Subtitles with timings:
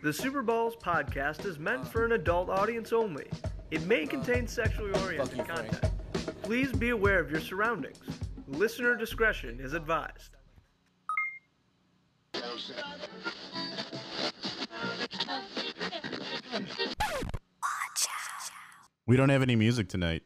[0.00, 3.26] The Super Balls podcast is meant for an adult audience only.
[3.72, 5.90] It may contain sexually oriented content.
[6.42, 7.98] Please be aware of your surroundings.
[8.46, 10.36] Listener discretion is advised.
[19.04, 20.22] We don't have any music tonight.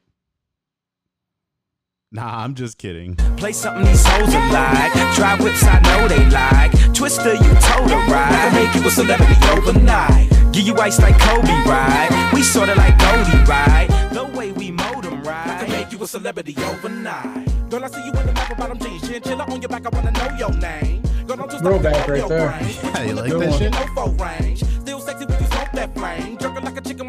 [2.14, 3.16] Nah, I'm just kidding.
[3.38, 4.92] Play something these hoes are like.
[5.16, 6.70] Drive whips, I know they like.
[6.92, 8.30] Twista, you told her right.
[8.30, 10.28] I make you a celebrity overnight.
[10.52, 12.30] Give you ice like Kobe, right?
[12.34, 13.88] We sorta like Goldie, right?
[14.12, 15.62] The way we mold them, right?
[15.62, 17.48] I can make you a celebrity overnight.
[17.70, 19.08] Girl, I see you in the map bottom jeans.
[19.08, 21.02] Chinchilla on your back, I wanna know your name.
[21.26, 22.60] Girl, don't just Throwback right there.
[22.92, 23.72] Yeah, you like that shit?
[23.72, 24.62] No four range.
[24.82, 26.36] Still sexy when you smoke that flame.
[26.36, 27.06] Jerking like a chicken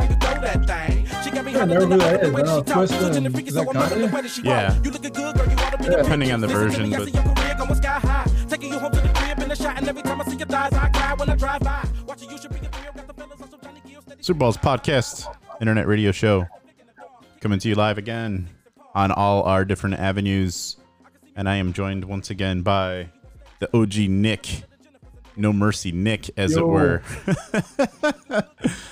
[1.55, 2.29] I hot never in knew the that mouth, is.
[2.29, 2.77] the way I know she talk.
[2.83, 4.43] Twista Switching the and- is that I'm loving the Kanye?
[4.43, 4.81] way Yeah.
[4.83, 5.47] You looking good, girl.
[5.49, 8.27] You ought to be Depending on the version, but- see your career going sky high.
[8.49, 10.47] Taking you home to the crib in the shot, and every time I see your
[10.47, 11.85] thighs, I cry when I drive by.
[12.07, 12.93] Watching you should be a thrill.
[12.95, 14.01] Got the fellas on some Johnny Gill.
[14.21, 15.27] Super Balls podcast,
[15.61, 16.45] internet radio show,
[17.41, 18.49] coming to you live again
[18.95, 20.77] on all our different avenues.
[21.35, 23.09] And I am joined once again by
[23.59, 24.63] the OG Nick,
[25.35, 27.01] No Mercy Nick, as it were.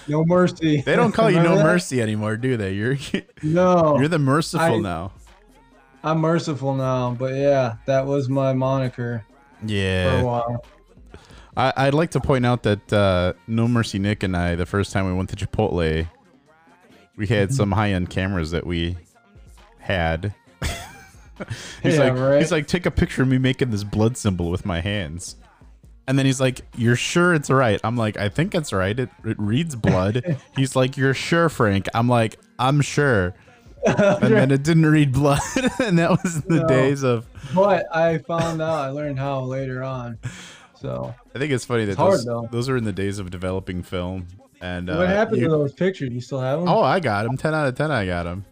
[0.08, 0.82] No mercy.
[0.86, 1.64] they don't call you No that?
[1.64, 2.74] Mercy anymore, do they?
[2.74, 2.98] You're
[3.44, 3.98] No.
[4.00, 5.12] you're the merciful I- now.
[6.04, 9.24] I'm merciful now, but yeah, that was my moniker
[9.64, 10.10] Yeah.
[10.10, 10.66] for a while.
[11.56, 14.92] I, I'd like to point out that uh, No Mercy Nick and I, the first
[14.94, 16.08] time we went to Chipotle,
[17.18, 18.98] we had some high end cameras that we
[19.78, 20.34] had.
[21.84, 22.40] he's Yeah, like, right.
[22.42, 25.36] he's like, take a picture of me making this blood symbol with my hands.
[26.12, 29.00] And then he's like, "You're sure it's right?" I'm like, "I think it's right.
[29.00, 33.34] It, it reads blood." he's like, "You're sure, Frank?" I'm like, "I'm sure."
[33.86, 35.40] And then it didn't read blood,
[35.80, 36.68] and that was in the No.
[36.68, 37.26] days of.
[37.56, 40.20] But I found out I learned how later on.
[40.82, 42.50] So I think it's funny that hard, those, though.
[42.52, 44.28] those are in the days of developing film.
[44.60, 46.10] And uh, what happened you- to those pictures?
[46.12, 46.68] You still have them?
[46.68, 47.38] Oh, I got them.
[47.38, 47.90] Ten out of ten.
[47.90, 48.44] I got them.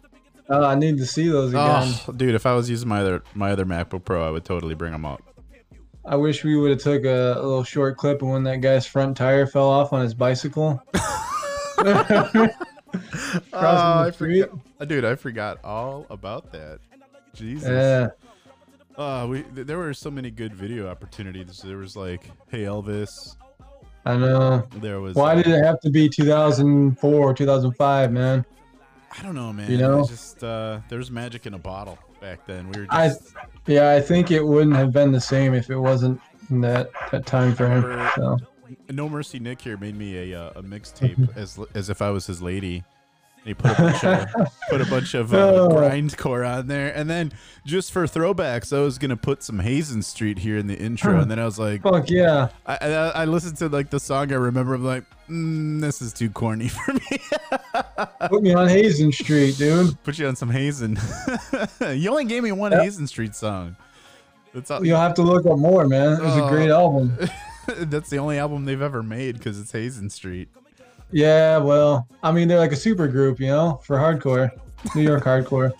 [0.48, 1.94] Uh, I need to see those again.
[2.08, 4.74] Oh, dude, if I was using my other my other MacBook Pro, I would totally
[4.74, 5.22] bring them up.
[6.04, 8.86] I wish we would have took a, a little short clip of when that guy's
[8.86, 10.82] front tire fell off on his bicycle.
[13.52, 14.50] Oh, I forgot,
[14.80, 15.04] Uh, dude.
[15.04, 16.80] I forgot all about that.
[17.34, 17.68] Jesus.
[17.68, 18.08] Yeah.
[19.02, 21.62] Uh, we th- there were so many good video opportunities.
[21.64, 23.36] There was like, hey Elvis.
[24.04, 24.66] I know.
[24.76, 25.14] There was.
[25.14, 28.44] Why uh, did it have to be 2004 or 2005, man?
[29.16, 29.70] I don't know, man.
[29.70, 30.04] You know?
[30.04, 32.70] just uh, there was magic in a bottle back then.
[32.70, 33.12] We were I-
[33.66, 36.20] Yeah, I think it wouldn't have been the same if it wasn't
[36.50, 37.82] in that that time frame.
[38.16, 38.38] So.
[38.88, 42.26] No Mercy Nick here made me a uh, a mixtape as as if I was
[42.26, 42.84] his lady.
[43.42, 44.28] And he put a bunch of
[44.70, 47.32] put a bunch of uh, grindcore on there, and then
[47.64, 51.30] just for throwbacks, I was gonna put some Hazen Street here in the intro, and
[51.30, 52.48] then I was like, Fuck yeah.
[52.66, 54.30] I, I, I listened to like the song.
[54.30, 57.00] I remember, I'm like, mm, this is too corny for me.
[58.28, 60.02] Put me on Hazen Street, dude.
[60.04, 60.98] put you on some Hazen.
[61.94, 62.82] you only gave me one Yep.
[62.82, 63.74] Hazen Street song.
[64.52, 66.12] That's all, You'll have to look up more, man.
[66.20, 66.80] It was a great Oh.
[66.80, 67.16] album.
[67.88, 70.48] that's the only album they've ever made because it's Hazen Street.
[71.12, 74.50] Yeah, well, I mean, they're like a super group, you know, for hardcore,
[74.94, 75.72] New York hardcore.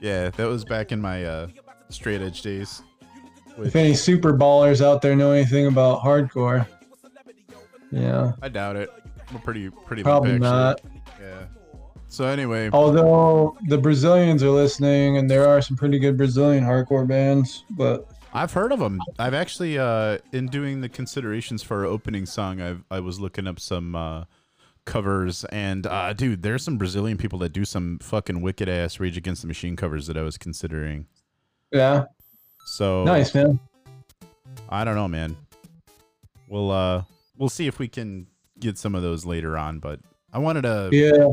[0.00, 1.48] Yeah, that was back in my uh,
[1.88, 2.82] straight edge days.
[3.58, 6.66] If any super ballers out there know anything about hardcore,
[7.90, 8.90] yeah, I doubt it.
[9.28, 10.80] I'm a pretty pretty probably limp, not.
[11.20, 11.46] Yeah.
[12.08, 17.06] So anyway, Although the Brazilians are listening, and there are some pretty good Brazilian hardcore
[17.06, 19.00] bands, but I've heard of them.
[19.18, 23.46] I've actually, uh, in doing the considerations for our opening song, I've I was looking
[23.46, 24.24] up some uh,
[24.86, 29.18] covers, and uh, dude, there's some Brazilian people that do some fucking wicked ass Rage
[29.18, 31.06] Against the Machine covers that I was considering.
[31.70, 32.04] yeah,
[32.64, 33.60] So nice man.
[34.70, 35.36] I don't know, man.
[36.48, 37.02] We'll uh,
[37.36, 38.26] we'll see if we can
[38.58, 40.00] get some of those later on, but
[40.32, 40.88] I wanted to.
[40.92, 41.32] Yeah,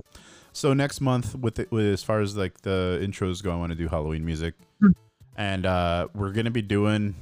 [0.52, 3.72] So next month, with, it, with as far as like the intros go, I want
[3.72, 4.56] to do Halloween music,
[5.38, 7.16] and uh, we're gonna be doing.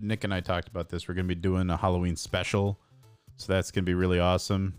[0.00, 1.06] Nick and I talked about this.
[1.08, 2.78] We're gonna be doing a Halloween special,
[3.36, 4.74] so that's gonna be really awesome.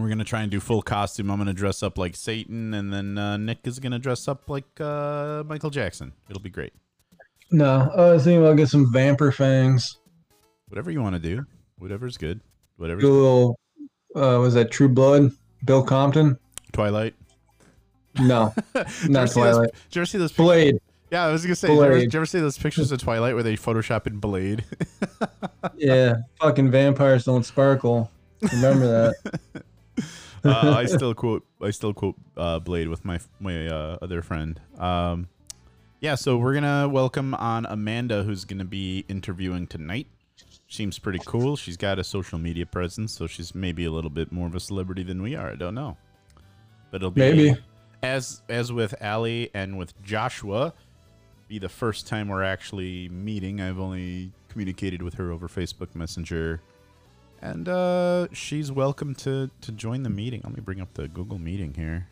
[0.00, 1.30] We're gonna try and do full costume.
[1.30, 4.80] I'm gonna dress up like Satan, and then uh, Nick is gonna dress up like
[4.80, 6.12] uh, Michael Jackson.
[6.28, 6.72] It'll be great.
[7.50, 9.98] no, I was thinking about get some Vampire Fangs,
[10.68, 11.46] Whatever you want to do,
[11.78, 12.40] whatever's good.
[12.76, 13.00] Whatever.
[13.00, 13.58] do a little.
[14.14, 15.32] Uh, was that True Blood?
[15.64, 16.38] Bill Compton?
[16.72, 17.14] Twilight.
[18.20, 19.70] No, not see those- Twilight.
[19.90, 20.30] Did you ever see those?
[20.32, 20.44] Pictures?
[20.44, 20.78] Blade.
[21.10, 21.68] Yeah, I was gonna say.
[21.68, 24.18] Did you, ever, did you ever see those pictures of Twilight where they Photoshop in
[24.18, 24.64] Blade?
[25.76, 28.10] Yeah, fucking vampires don't sparkle.
[28.52, 28.86] Remember
[29.22, 29.40] that.
[30.44, 34.60] uh, I still quote I still quote uh, Blade with my my uh, other friend.
[34.78, 35.28] Um,
[36.00, 40.06] yeah, so we're gonna welcome on Amanda, who's gonna be interviewing tonight.
[40.68, 41.56] seems pretty cool.
[41.56, 44.60] She's got a social media presence, so she's maybe a little bit more of a
[44.60, 45.50] celebrity than we are.
[45.50, 45.96] I don't know,
[46.90, 47.56] but it'll be Maybe.
[48.02, 50.72] as as with Ali and with Joshua,
[51.48, 53.60] be the first time we're actually meeting.
[53.60, 56.60] I've only communicated with her over Facebook Messenger,
[57.42, 60.40] and uh, she's welcome to to join the meeting.
[60.44, 62.06] Let me bring up the Google meeting here.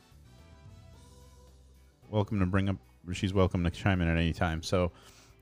[2.10, 2.76] Welcome to bring up.
[3.12, 4.62] She's welcome to chime in at any time.
[4.62, 4.92] So,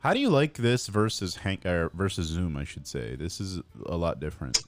[0.01, 2.57] how do you like this versus Hank or versus Zoom?
[2.57, 4.63] I should say this is a lot different.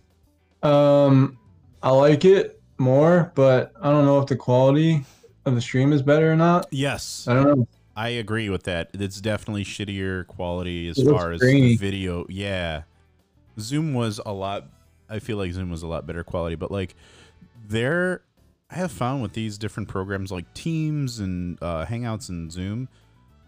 [0.62, 1.38] Um,
[1.82, 5.04] I like it more, but I don't know if the quality
[5.44, 6.66] of the stream is better or not.
[6.70, 7.68] Yes, I don't know.
[7.96, 8.90] I agree with that.
[8.92, 11.68] It's definitely shittier quality as far as grainy.
[11.68, 12.26] the video.
[12.28, 12.82] Yeah.
[13.58, 14.68] Zoom was a lot
[15.08, 16.94] I feel like Zoom was a lot better quality, but like
[17.68, 18.22] there
[18.70, 22.88] I have found with these different programs like Teams and uh, Hangouts and Zoom,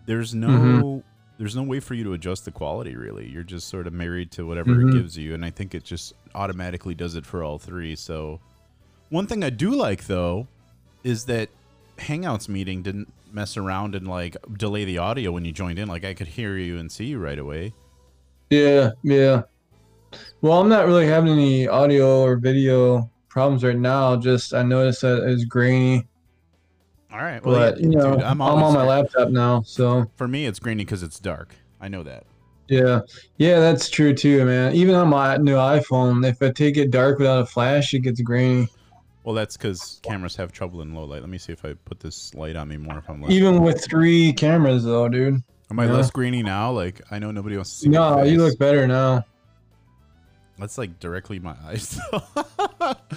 [0.07, 1.03] there's no Mhm.
[1.39, 3.29] there's no way for you to adjust the quality really.
[3.29, 4.89] You're just sort of married to whatever Mhm.
[4.91, 7.95] it gives you and I think it just automatically does it for all three.
[7.97, 8.41] So
[9.11, 10.47] one thing I do like though
[11.05, 11.49] is that
[11.99, 15.89] Hangouts meeting didn't mess around and like delay the audio when you joined in.
[15.89, 17.73] Like I could hear you and see you right away.
[18.51, 19.43] Yeah, yeah.
[20.41, 24.17] Well, I'm not really having any audio or video problems right now.
[24.17, 26.07] Just I noticed that it's grainy,
[27.13, 30.07] All right, well, but yeah, you know, dude, I'm, always- on my laptop now, so
[30.17, 31.55] For me, it's grainy because it's dark.
[31.81, 32.25] I know that.
[32.69, 33.01] yeah,
[33.37, 34.75] yeah, that's true too, man.
[34.75, 38.21] Even on my new iPhone, if I take it dark without a flash, it gets
[38.21, 38.69] grainy.
[39.25, 41.21] Well, that's because cameras have trouble in low light.
[41.21, 42.99] Let me see if I put this light on me more.
[42.99, 45.43] If I'm less, Even with three cameras, though, dude.
[45.71, 45.93] am I yeah.
[45.93, 46.71] less grainy now?
[46.73, 47.89] Like I know nobody wants to see.
[47.91, 49.25] No, you look better now.
[50.59, 51.99] That's like directly my eyes.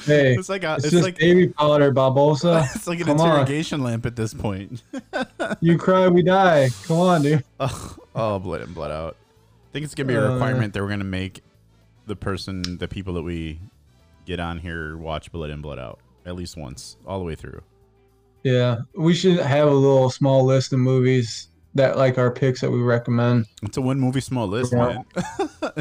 [0.05, 2.65] Hey, it's like a, It's, it's, just like baby powder, Barbosa.
[2.75, 3.29] it's like an Come on.
[3.29, 4.81] interrogation lamp at this point.
[5.61, 6.69] you cry, we die.
[6.85, 7.43] Come on, dude.
[7.59, 9.15] oh, oh, blood in, blood out.
[9.69, 11.41] I think it's gonna be a Uh, requirement that we're gonna make
[12.07, 13.59] the person, the people that we
[14.25, 17.61] get on here watch Blood in, Blood Out at least once, all the way through.
[18.43, 22.71] Yeah, we should have a little small list of movies that like our picks that
[22.71, 23.45] we recommend.
[23.61, 25.03] It's a one movie small list, Yeah.
[25.61, 25.71] man.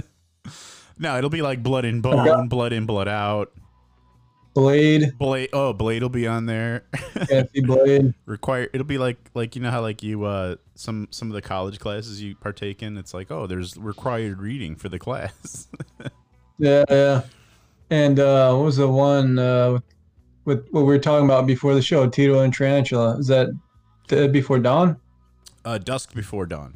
[1.00, 2.46] No, it'll be like Blood in Bone, Okay.
[2.46, 3.50] Blood in, Blood Out.
[4.54, 5.48] Blade, Blade.
[5.52, 6.84] Oh, Blade will be on there.
[7.28, 8.14] Fancy Blade.
[8.26, 8.68] Require.
[8.72, 11.78] It'll be like like you know how like you uh some some of the college
[11.78, 12.98] classes you partake in.
[12.98, 15.68] It's like oh, there's required reading for the class.
[16.62, 17.22] Yeah, yeah.
[17.88, 19.82] And uh, what was the one uh, with,
[20.44, 22.06] with what we were talking about before the show?
[22.06, 23.16] Tito and Tarantula.
[23.18, 23.48] Is that
[24.08, 24.98] Dead Before Dawn?
[25.64, 26.74] uh, Dusk Before Dawn.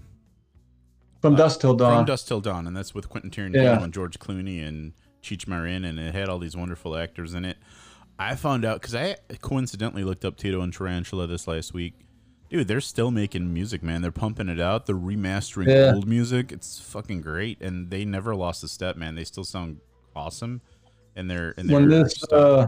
[1.24, 1.96] From Dusk Till Dawn.
[2.00, 3.82] From Dusk Till Dawn, and that's with Quentin Tarantino Yeah.
[3.82, 4.92] and George Clooney and
[5.22, 7.56] Cheech Marin, and it had all these wonderful actors in it.
[8.18, 11.94] I found out because I coincidentally looked up Tito and Tarantula this last week.
[12.50, 14.02] Dude, they're still making music, man.
[14.02, 14.84] They're pumping it out.
[14.84, 15.94] They're remastering Yeah.
[15.94, 16.52] old music.
[16.52, 19.14] It's fucking great, and they never lost a step, man.
[19.14, 19.78] They still sound
[20.14, 20.60] awesome,
[21.16, 22.66] and they're and when they're this uh,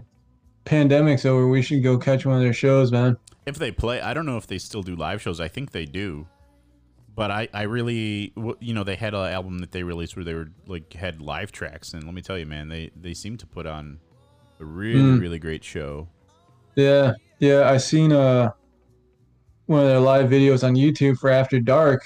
[0.65, 3.19] pandemic's over, we should go catch one of their shows, man.
[3.45, 5.85] if they play i don't know if they still do live shows i think they
[5.85, 6.27] do
[7.17, 10.35] but i i really you know they had an album that they released where they
[10.35, 13.47] were like had live tracks and let me tell you man they they seem to
[13.47, 13.99] put on
[14.61, 15.21] a really Mm.
[15.21, 16.09] really great show
[16.77, 17.69] Yeah, yeah.
[17.71, 18.51] I seen uh
[19.67, 22.03] one of their live videos on YouTube for After Dark.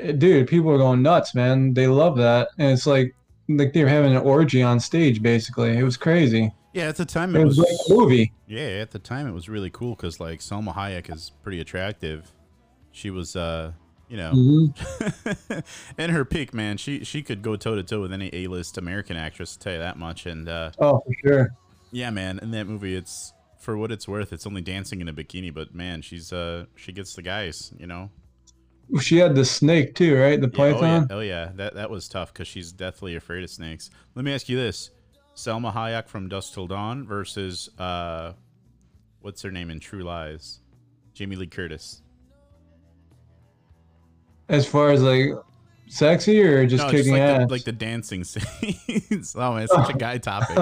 [0.00, 1.74] Eh, Dude, people are going nuts, man.
[1.74, 3.14] They love that, and it's like
[3.48, 5.20] like they were having an orgy on stage.
[5.20, 6.52] Basically, it was crazy.
[6.72, 8.32] yeah at the time It it was was like a movie.
[8.46, 12.30] yeah at the time it was really cool because like salma hayek is pretty attractive
[12.92, 13.72] she was uh
[14.10, 15.64] you know Mhm.
[15.98, 19.16] in her peak man she she could go toe to toe with any a-list american
[19.16, 21.54] actress to tell you that much and uh Oh, for sure.
[21.92, 22.38] Yeah, man.
[22.40, 24.32] In that movie, it's for what it's worth.
[24.32, 27.72] It's only dancing in a bikini, but man, she's uh she gets the guys.
[27.78, 28.10] You know.
[29.00, 30.40] She had the snake too, right?
[30.40, 30.72] The Yeah, oh yeah.
[30.74, 31.06] python.
[31.10, 31.50] Oh yeah.
[31.56, 33.90] That that was tough because she's deathly afraid of snakes.
[34.14, 34.90] Let me ask you this:
[35.34, 38.34] Salma Hayek from Dusk Till Dawn versus uh,
[39.20, 40.60] what's her name in True Lies?
[41.12, 42.02] Jamie Lee Curtis.
[44.50, 45.30] As far as like
[45.88, 47.46] sexy or just no, kicking just like ass.
[47.48, 49.34] the, like the dancing scenes.
[49.36, 50.58] oh man, it's such a guy topic.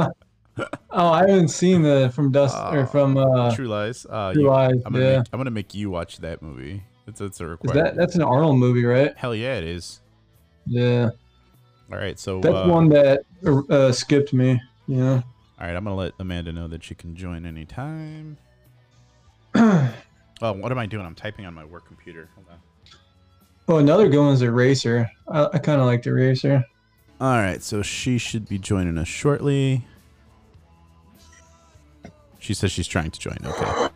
[0.91, 4.07] oh, I haven't seen the from Dusk Oh, or from uh, True Lies.
[4.09, 4.73] Uh, True you- Lies.
[4.87, 6.85] I'm gonna Yeah, make, I'm gonna make you watch that movie.
[7.07, 7.85] It's it's a requirement.
[7.87, 9.17] that that's an Arnold movie, right?
[9.17, 10.01] Hell yeah, it is.
[10.67, 11.09] Yeah,
[11.91, 13.23] All right, so that's uh, one that
[13.71, 14.61] uh, skipped me.
[14.87, 15.23] Yeah.
[15.61, 18.37] All right, I'm gonna let Amanda know that she can join anytime.
[20.41, 21.05] Oh, what am I doing?
[21.05, 22.29] I'm typing on my work computer.
[22.37, 22.59] Hold on.
[23.71, 25.11] Oh, another good one is Eraser.
[25.29, 26.65] I, I kind of like the Eraser.
[27.21, 29.85] All right, so she should be joining us shortly.
[32.39, 33.37] She says she's trying to join.
[33.45, 33.89] Okay.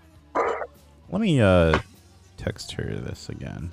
[1.08, 1.78] Let me uh
[2.36, 3.72] text her this again.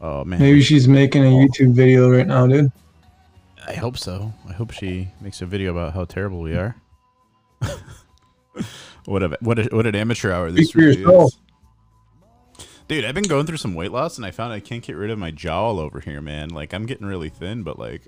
[0.00, 0.40] Oh man.
[0.40, 2.70] Maybe she's making a YouTube video right now, dude.
[3.66, 4.32] I hope so.
[4.48, 6.76] I hope she makes a video about how terrible we are.
[9.04, 11.38] what a what a, what an amateur hour this Speak really is.
[12.90, 15.12] Dude, I've been going through some weight loss and I found I can't get rid
[15.12, 16.48] of my jowl over here, man.
[16.48, 18.02] Like I'm getting really thin, but like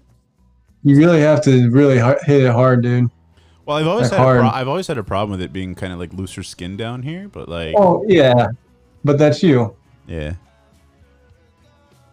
[0.83, 3.09] You really have to really hit it hard, dude.
[3.65, 4.41] well, I've always Like had a hard.
[4.41, 7.29] I've always had a problem with it being kind of like looser skin down here,
[7.29, 8.49] but like Oh yeah,
[9.05, 9.77] but that's you.
[10.09, 10.35] yeah.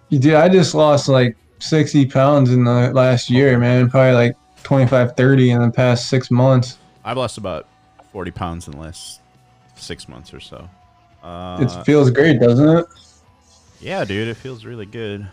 [0.09, 0.35] You did.
[0.35, 3.89] I just lost like 60 pounds in the last year, man.
[3.89, 6.77] Probably like 25, 30 in the past six months.
[7.03, 7.67] I've lost about
[8.11, 9.21] 40 pounds in the last
[9.73, 10.69] 6 months or so.
[11.23, 12.85] Uh, it feels great, doesn't it?
[13.81, 15.29] Yeah, dude, it feels really good.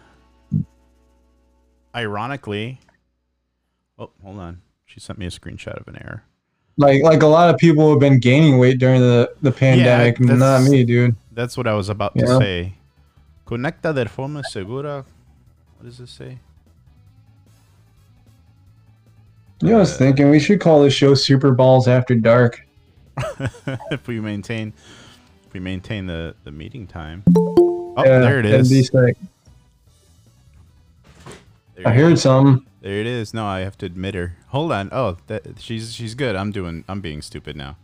[1.95, 2.78] Ironically,
[3.99, 4.61] oh, hold on.
[4.85, 6.23] She sent me a screenshot of an error.
[6.76, 10.19] Like like a lot of people have been gaining weight during the the pandemic.
[10.19, 11.16] that's- not me, dude.
[11.33, 12.75] That's what I was about to say.
[13.47, 15.05] Conecta de forma segura.
[15.76, 16.38] What does this say?
[19.62, 22.66] You know, I was thinking we should call this show Super Balls After Dark.
[23.90, 24.75] if we maintain,
[25.47, 27.23] if we maintain the the meeting time.
[27.37, 28.69] Oh, Yeah, there it is.
[28.71, 29.17] that'd be sick.
[31.75, 32.23] There I heard is.
[32.23, 32.67] some.
[32.81, 33.33] There it is.
[33.35, 34.37] No, I have to admit her.
[34.49, 34.88] Hold on.
[34.93, 36.37] Oh, that she's she's good.
[36.37, 36.85] I'm doing.
[36.88, 37.76] I'm being stupid now.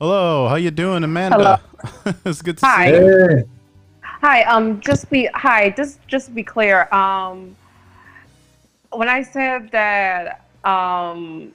[0.00, 1.60] Hello, how you doing, Amanda?
[1.82, 2.14] Hello.
[2.24, 2.86] it's good to Hi.
[2.90, 3.28] see you.
[3.28, 3.44] Hey,
[4.02, 7.54] Hi, um, just be hi, just just to be clear, um,
[8.90, 11.52] when I said that um,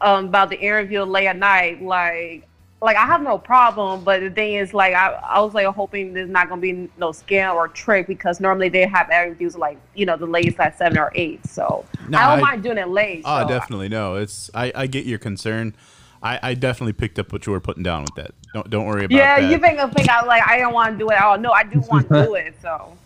[0.00, 2.47] um about the interview late at night, like
[2.80, 6.12] like I have no problem, but the thing is, like I, I was like hoping
[6.12, 10.06] there's not gonna be no scam or trick because normally they have interviews like you
[10.06, 12.88] know the latest at seven or eight, so No, I don't I- mind doing it
[12.88, 13.22] late.
[13.24, 13.88] Oh, so- definitely.
[13.88, 15.74] No, it's I, I get your concern.
[16.20, 18.32] I, I definitely picked up what you were putting down with that.
[18.54, 19.18] Don't don't worry about it.
[19.18, 19.50] Yeah, that.
[19.50, 21.18] you think I think I like I don't want to do it.
[21.20, 22.54] Oh no, I do want to do it.
[22.62, 22.96] So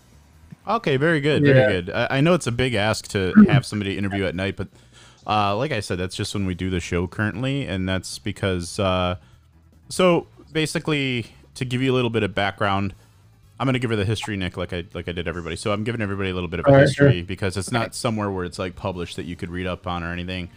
[0.69, 1.91] Okay, very good, very good.
[1.91, 4.69] I, I know it's a big ask to have somebody interview at night, but
[5.27, 8.79] uh, like I said, that's just when we do the show currently, and that's because.
[8.79, 9.17] Uh,
[9.93, 12.95] so basically, to give you a little bit of background,
[13.61, 15.55] I'm gonna give her the history, Nick, like I like I did everybody.
[15.55, 17.25] So I'm giving everybody a little bit of a right, history sure.
[17.25, 20.11] because it's not somewhere where it's like published that you could read up on or
[20.11, 20.49] anything.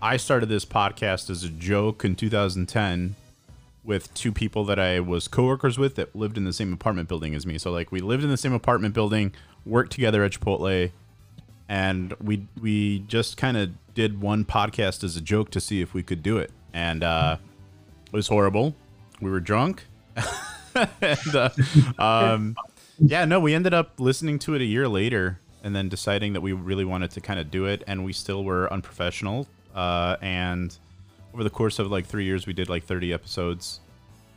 [0.00, 3.16] I started this podcast as a joke in 2010
[3.84, 7.34] with two people that I was coworkers with that lived in the same apartment building
[7.34, 7.58] as me.
[7.58, 9.34] So like we lived in the same apartment building,
[9.66, 10.90] worked together at Chipotle,
[11.68, 15.92] and we we just kind of did one podcast as a joke to see if
[15.92, 16.50] we could do it.
[16.72, 17.36] And uh,
[18.12, 18.74] was horrible.
[19.20, 19.84] We were drunk.
[21.00, 21.50] and, uh,
[21.98, 22.56] um,
[22.98, 26.40] yeah, no, we ended up listening to it a year later and then deciding that
[26.40, 27.82] we really wanted to kind of do it.
[27.86, 29.48] And we still were unprofessional.
[29.74, 30.76] Uh, and
[31.34, 33.80] over the course of like three years, we did like 30 episodes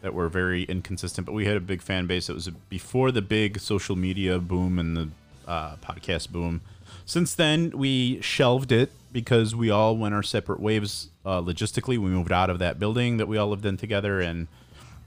[0.01, 2.29] that were very inconsistent, but we had a big fan base.
[2.29, 5.09] It was before the big social media boom and the
[5.47, 6.61] uh, podcast boom.
[7.05, 11.97] Since then, we shelved it because we all went our separate waves uh, logistically.
[11.97, 14.47] We moved out of that building that we all lived in together, and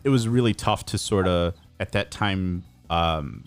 [0.03, 3.45] it was really tough to sort of at that time um,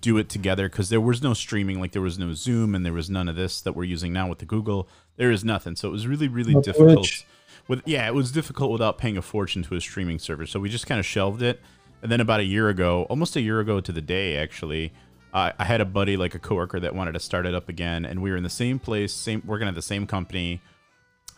[0.00, 2.92] do it together because there was no streaming, like there was no Zoom, and there
[2.92, 4.88] was none of this that we're using now with the Google.
[5.16, 6.98] There is nothing, so it was really, really No difficult.
[6.98, 7.26] Twitch.
[7.66, 10.50] With yeah, it was difficult without paying a fortune to a streaming service.
[10.50, 11.60] So we just kind of shelved it.
[12.02, 14.92] And then about a year ago, almost a year ago to the day, actually,
[15.34, 18.04] uh, I had a buddy, like a coworker, that wanted to start it up again,
[18.04, 20.60] and we were in the same place, same working at the same company,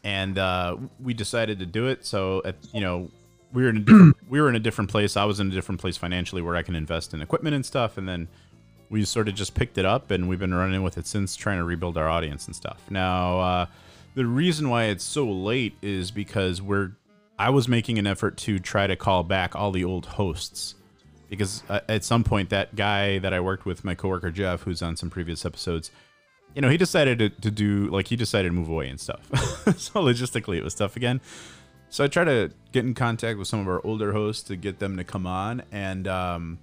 [0.04, 2.04] and uh, we decided to do it.
[2.04, 3.10] So at you know,
[3.52, 5.16] we were in a different, we were in a different place.
[5.16, 7.96] I was in a different place financially where I can invest in equipment and stuff,
[7.96, 8.28] and then
[8.90, 11.58] we sort of just picked it up and we've been running with it since trying
[11.58, 12.80] to rebuild our audience and stuff.
[12.88, 13.66] Now, uh,
[14.14, 16.92] the reason why it's so late is because we're
[17.38, 20.74] I was making an effort to try to call back all the old hosts
[21.28, 24.96] because at some point that guy that I worked with, my coworker Jeff, who's on
[24.96, 25.90] some previous episodes,
[26.54, 29.26] you know, he decided to, to do like he decided to move away and stuff.
[29.78, 31.20] so logistically, it was tough again.
[31.88, 34.78] So I try to get in contact with some of our older hosts to get
[34.78, 36.58] them to come on, and um,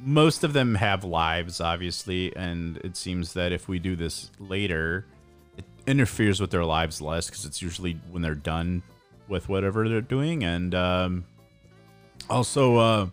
[0.00, 5.04] most of them have lives, obviously, and it seems that if we do this later,
[5.56, 8.82] it interferes with their lives less because it's usually when they're done
[9.28, 11.24] with whatever they're doing, and um,
[12.30, 13.06] also uh,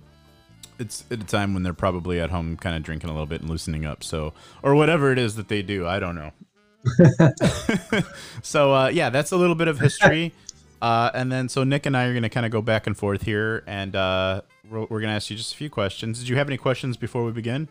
[0.80, 3.42] it's at a time when they're probably at home, kind of drinking a little bit
[3.42, 4.04] and loosening up.
[4.04, 6.32] So, or whatever it is that they do, I don't know.
[8.42, 10.34] so uh, yeah, that's a little bit of history.
[10.82, 12.96] Uh, and then so Nick and I are going to kind of go back and
[12.96, 16.20] forth here, and uh, we're, we're going to ask you just a few questions.
[16.20, 17.68] Did you have any questions before we begin?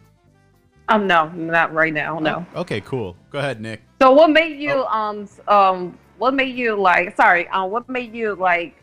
[0.89, 2.19] um no, not right now.
[2.19, 2.45] No.
[2.57, 3.15] Okay, cool.
[3.31, 3.83] Go ahead, Nick.
[4.01, 4.87] So what made you Oh.
[4.87, 8.75] um um what made you like sorry um what made you like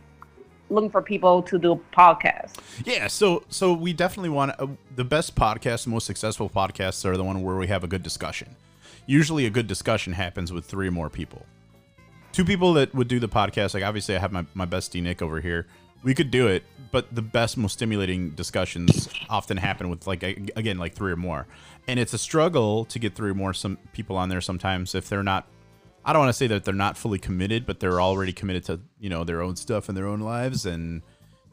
[0.71, 2.55] looking for people to do podcasts?
[2.85, 7.23] Yeah, so so we definitely want uh, the best podcasts, most successful podcasts are the
[7.23, 8.55] one where we have a good discussion.
[9.05, 11.45] usually a good discussion happens with three or more people.
[12.31, 15.21] Two people that would do the podcast, like obviously I have my, my bestie Nick
[15.21, 15.67] over here.
[16.03, 20.77] We could do it, but the best, most stimulating discussions often happen with like again
[20.79, 21.45] like three or more,
[21.87, 25.09] and it's a struggle to get three or more some people on there sometimes if
[25.09, 25.45] they're not.
[26.03, 28.79] I don't want to say that they're not fully committed, but they're already committed to
[28.99, 31.01] you know their own stuff and their own lives, and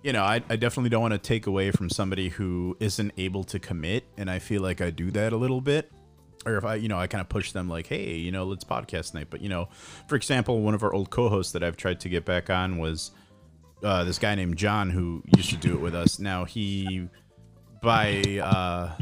[0.02, 3.44] you know I, I definitely don't want to take away from somebody who isn't able
[3.44, 5.92] to commit, and I feel like I do that a little bit
[6.46, 8.64] or if I, you know, I kind of push them like, hey, you know, let's
[8.64, 9.28] podcast night.
[9.30, 9.68] But you know,
[10.06, 13.10] for example, one of our old co-hosts that I've tried to get back on was
[13.82, 16.18] uh, this guy named John who used to do it with us.
[16.18, 17.08] Now he,
[17.82, 18.92] by uh,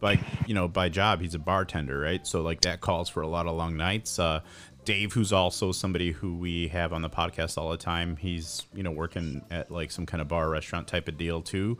[0.00, 2.26] by you know, by job, he's a bartender, right?
[2.26, 4.18] So like that calls for a lot of long nights.
[4.18, 4.40] Uh,
[4.86, 8.82] Dave, who's also somebody who we have on the podcast all the time, he's you
[8.84, 11.76] know working at like some kind of bar restaurant type of deal too.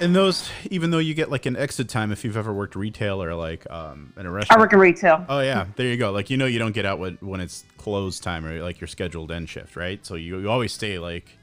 [0.00, 3.22] And those even though you get like an exit time if you've ever worked retail
[3.22, 5.24] or like um in a restaurant I work in retail.
[5.28, 6.10] oh yeah there you go.
[6.10, 8.88] Like you know you don't get out when, when it's close time or like your
[8.88, 10.04] scheduled end shift right?
[10.04, 11.36] So you, you always stay like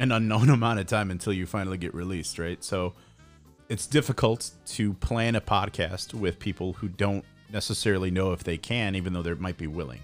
[0.00, 2.62] an unknown amount of time until you finally get released right?
[2.62, 2.92] So
[3.68, 8.94] it's difficult to plan a podcast with people who don't necessarily know if they can
[8.94, 10.00] even though they might be willing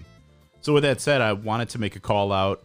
[0.61, 2.61] so with that said i wanted to make a call out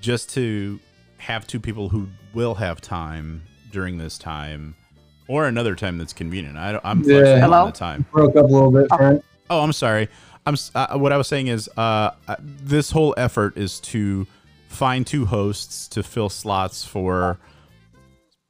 [0.00, 0.78] just to
[1.18, 4.74] have two people who will have time during this time
[5.28, 6.56] or another time that's convenient.
[6.56, 7.18] I, don't- I'm Yeah.
[7.18, 7.58] flexible Hello?
[7.60, 8.04] on the time.
[8.10, 9.22] Broke up a little bit, Frank.
[9.48, 10.08] Oh, I'm sorry.
[10.44, 14.26] I'm uh, what I was saying is uh, uh, this whole effort is to
[14.68, 17.38] find two hosts to fill slots for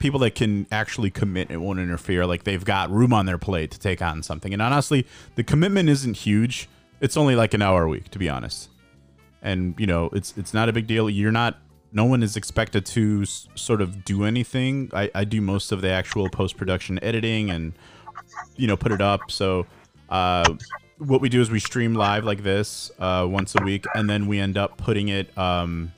[0.00, 2.26] people that can actually commit and won't interfere.
[2.26, 4.52] Like they've got room on their plate to take on something.
[4.52, 6.68] And honestly, the commitment isn't huge.
[7.00, 8.68] It's only like an hour a week, to be honest.
[9.42, 11.08] And you know, it's it's not a big deal.
[11.08, 11.58] You're not.
[11.92, 14.90] No one is expected to s- sort of do anything.
[14.92, 17.72] I, I do most of the actual post production editing and
[18.56, 19.30] you know put it up.
[19.30, 19.66] So
[20.08, 20.54] uh,
[20.98, 24.26] what we do is we stream live like this uh, once a week, and then
[24.26, 25.36] we end up putting it.
[25.38, 25.92] Um,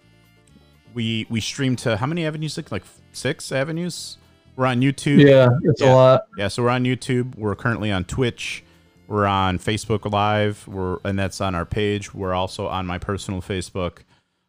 [0.94, 2.56] we we stream to how many avenues?
[2.56, 4.16] Like like six avenues.
[4.56, 5.26] We're on YouTube.
[5.26, 5.92] Yeah, it's Yeah.
[5.92, 6.26] a lot.
[6.36, 7.36] Yeah, so we're on YouTube.
[7.36, 8.62] We're currently on Twitch.
[9.08, 10.66] We're on Facebook Live.
[10.68, 12.14] We're and that's on our page.
[12.14, 13.98] We're also on my personal Facebook.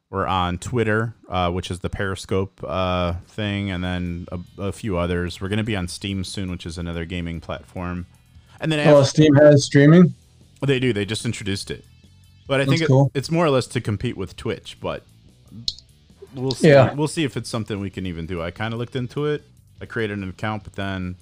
[0.10, 4.95] We're on Twitter, uh, which is the Periscope uh, thing, and then a, a few
[4.97, 5.41] others.
[5.41, 8.06] We're gonna be on Steam soon, which is another gaming platform.
[8.60, 10.13] And then Oh, after, Steam has streaming.
[10.62, 10.93] they do.
[10.93, 11.84] They just introduced it,
[12.47, 13.10] but I That's think it, cool.
[13.13, 14.78] it's more or less to compete with Twitch.
[14.80, 15.04] But
[16.36, 16.69] we'll see.
[16.69, 16.93] Yeah.
[16.93, 18.41] We'll see if it's something we can even do.
[18.41, 19.43] I kind of looked into it.
[19.82, 21.15] I created an account, but then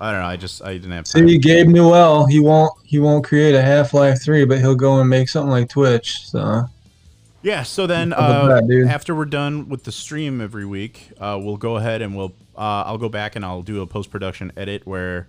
[0.00, 0.26] I don't know.
[0.26, 1.28] I just I didn't have time.
[1.28, 5.00] See, Gabe Newell, he won't he won't create a Half Life Three, but he'll go
[5.00, 6.26] and make something like Twitch.
[6.26, 6.64] So
[7.42, 7.62] Yeah.
[7.62, 11.76] So then, uh, that, after we're done with the stream every week, uh, we'll go
[11.76, 15.28] ahead and we'll uh, I'll go back and I'll do a post production edit where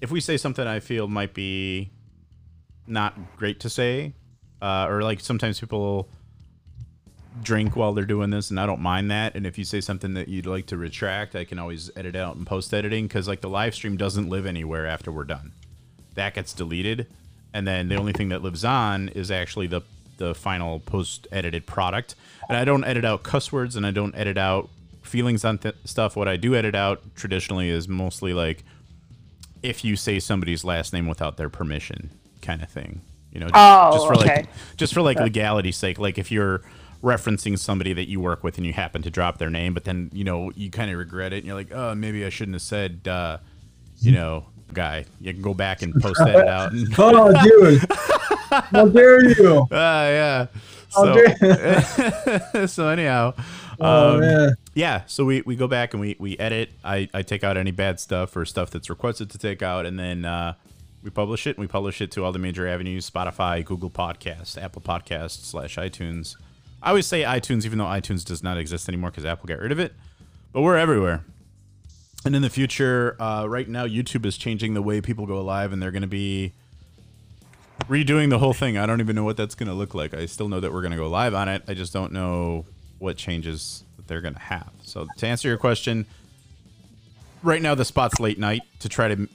[0.00, 1.90] if we say something I feel might be
[2.86, 4.14] not great to say,
[4.60, 6.08] uh, or like sometimes people
[7.42, 9.34] drink while they're doing this, and I don't mind that.
[9.34, 12.36] And if you say something that you'd like to retract, I can always edit out
[12.36, 15.52] in post editing because like the live stream doesn't live anywhere after we're done.
[16.14, 17.06] That gets deleted,
[17.54, 19.82] and then the only thing that lives on is actually the
[20.18, 22.14] the final post edited product.
[22.48, 24.68] And I don't edit out cuss words, and I don't edit out
[25.02, 26.16] feelings on th- stuff.
[26.16, 28.62] What I do edit out traditionally is mostly like
[29.62, 32.10] if you say somebody's last name without their permission,
[32.42, 33.00] kind of thing.
[33.32, 34.36] You know, just, Oh, just for okay.
[34.36, 35.98] like just for like oh, legality's sake.
[35.98, 36.60] Like if you're
[37.02, 40.10] referencing somebody that you work with and you happen to drop their name, but then
[40.12, 42.62] you know you kind of regret it, and you're like, oh, maybe I shouldn't have
[42.62, 43.38] said, uh,
[43.98, 45.04] you know, guy.
[45.20, 46.72] You can go back and post that out.
[46.72, 47.84] And, Oh, dude.
[48.50, 49.66] How dare you?
[49.70, 50.46] Ah, yeah.
[50.90, 53.32] So, so anyhow,
[53.80, 55.02] Oh, um, yeah.
[55.06, 56.70] So we, we go back and we, we edit.
[56.84, 59.98] I, I take out any bad stuff or stuff that's requested to take out, and
[59.98, 60.54] then uh,
[61.02, 61.56] we publish it.
[61.56, 65.76] And we publish it to all the major avenues: Spotify, Google Podcasts, Apple Podcasts, slash
[65.76, 66.36] iTunes.
[66.82, 69.72] I always say iTunes, even though iTunes does not exist anymore because Apple got rid
[69.72, 69.94] of it.
[70.52, 71.24] But we're everywhere.
[72.24, 75.72] And in the future, uh, right now, YouTube is changing the way people go live,
[75.72, 76.52] and they're going to be
[77.88, 78.78] redoing the whole thing.
[78.78, 80.14] I don't even know what that's going to look like.
[80.14, 81.62] I still know that we're going to go live on it.
[81.66, 82.64] I just don't know
[82.98, 84.70] what changes that they're going to have.
[84.82, 86.06] So to answer your question,
[87.42, 89.28] right now the spot's late night to try to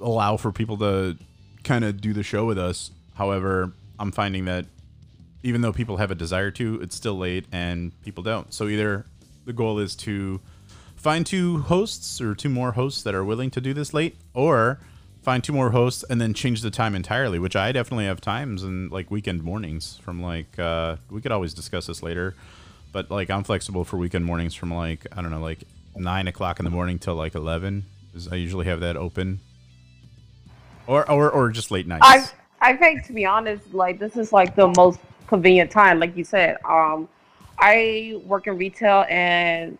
[0.00, 1.16] allow for people to
[1.62, 2.90] kind of do the show with us.
[3.14, 4.66] However, I'm finding that
[5.44, 8.52] even though people have a desire to, it's still late and people don't.
[8.52, 9.04] So either
[9.44, 10.40] the goal is to
[10.96, 14.80] find two hosts or two more hosts that are willing to do this late, or
[15.22, 17.38] find two more hosts and then change the time entirely.
[17.38, 21.52] Which I definitely have times and like weekend mornings from like uh, we could always
[21.52, 22.34] discuss this later,
[22.90, 26.58] but like I'm flexible for weekend mornings from like I don't know like nine o'clock
[26.58, 27.84] in the morning till like eleven.
[28.32, 29.40] I usually have that open.
[30.86, 32.02] or or or just late nights.
[32.06, 32.24] I
[32.60, 36.24] I think to be honest, like this is like the most convenient time, like you
[36.24, 36.56] said.
[36.64, 37.08] Um,
[37.58, 39.78] I work in retail and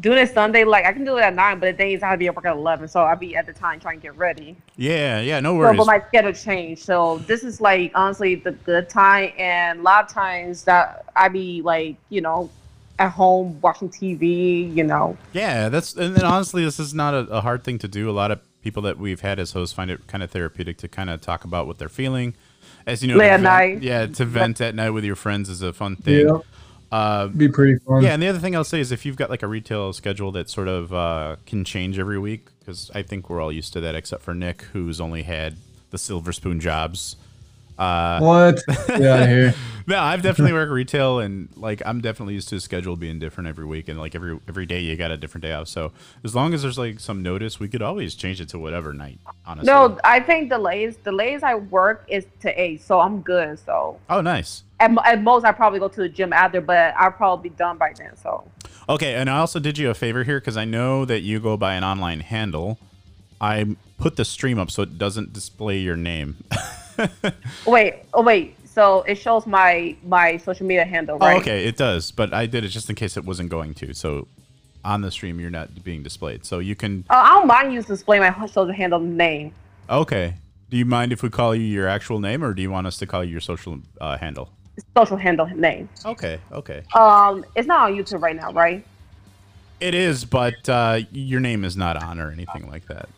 [0.00, 2.14] doing it Sunday, like I can do it at nine, but the days I have
[2.14, 4.16] to be at work at eleven, so I'll be at the time trying to get
[4.16, 4.56] ready.
[4.76, 5.76] yeah, yeah, no So, worries.
[5.78, 10.04] but my schedule changed, so this is like honestly the good time, and a lot
[10.04, 12.50] of times that I be like, you know,
[12.98, 15.16] at home watching TV, you know.
[15.32, 18.08] Yeah, that's and then honestly, this is not a, a hard thing to do.
[18.08, 20.88] A lot of people that we've had as hosts find it kind of therapeutic to
[20.88, 22.34] kind of talk about what they're feeling.
[22.86, 23.42] As you know, Late to at vent-
[23.74, 23.82] night.
[23.82, 26.26] Yeah, to vent at night with your friends is a fun thing.
[26.28, 26.38] Yeah,
[26.92, 28.02] Uh, be pretty fun.
[28.02, 30.30] yeah, and the other thing I'll say is if you've got like a retail schedule
[30.32, 33.80] that sort of uh, can change every week, because I think we're all used to
[33.80, 35.56] that, except for Nick, who's only had
[35.90, 37.16] the silver spoon jobs.
[37.78, 38.60] Uh, What?
[38.88, 39.54] Yeah, here.
[39.86, 43.48] no, I've definitely worked retail, and like I'm definitely used to a schedule being different
[43.48, 45.68] every week, and like every every day you got a different day off.
[45.68, 48.92] So as long as there's like some notice, we could always change it to whatever
[48.92, 49.18] night.
[49.46, 49.66] Honestly.
[49.72, 53.58] No, I think the latest the latest I work is to eight, so I'm good.
[53.58, 54.62] So Oh, nice.
[54.80, 57.76] at, at most I probably go to the gym after, but I'll probably be done
[57.78, 58.16] by then.
[58.16, 58.44] So
[58.88, 61.56] Okay, and I also did you a favor here because I know that you go
[61.56, 62.78] by an online handle.
[63.40, 66.36] I put the stream up so it doesn't display your name.
[67.66, 71.40] wait, oh wait, so it shows my my social media handle, Oh, right?
[71.40, 73.94] okay, it does, but I did it just in case it wasn't going to.
[73.94, 74.26] So
[74.84, 76.44] on the stream, you're not being displayed.
[76.44, 77.04] So you can.
[77.10, 79.52] Uh, I don't mind you display my social handle name.
[79.88, 80.34] Okay.
[80.70, 82.96] Do you mind if we call you your actual name, or do you want us
[82.98, 84.50] to call you your social uh, handle?
[84.96, 85.88] Social handle name.
[86.04, 86.40] Okay.
[86.50, 86.82] Okay.
[86.94, 88.84] Um, it's not on YouTube right now, right?
[89.80, 93.08] It is, but uh, your name is not on or anything like that.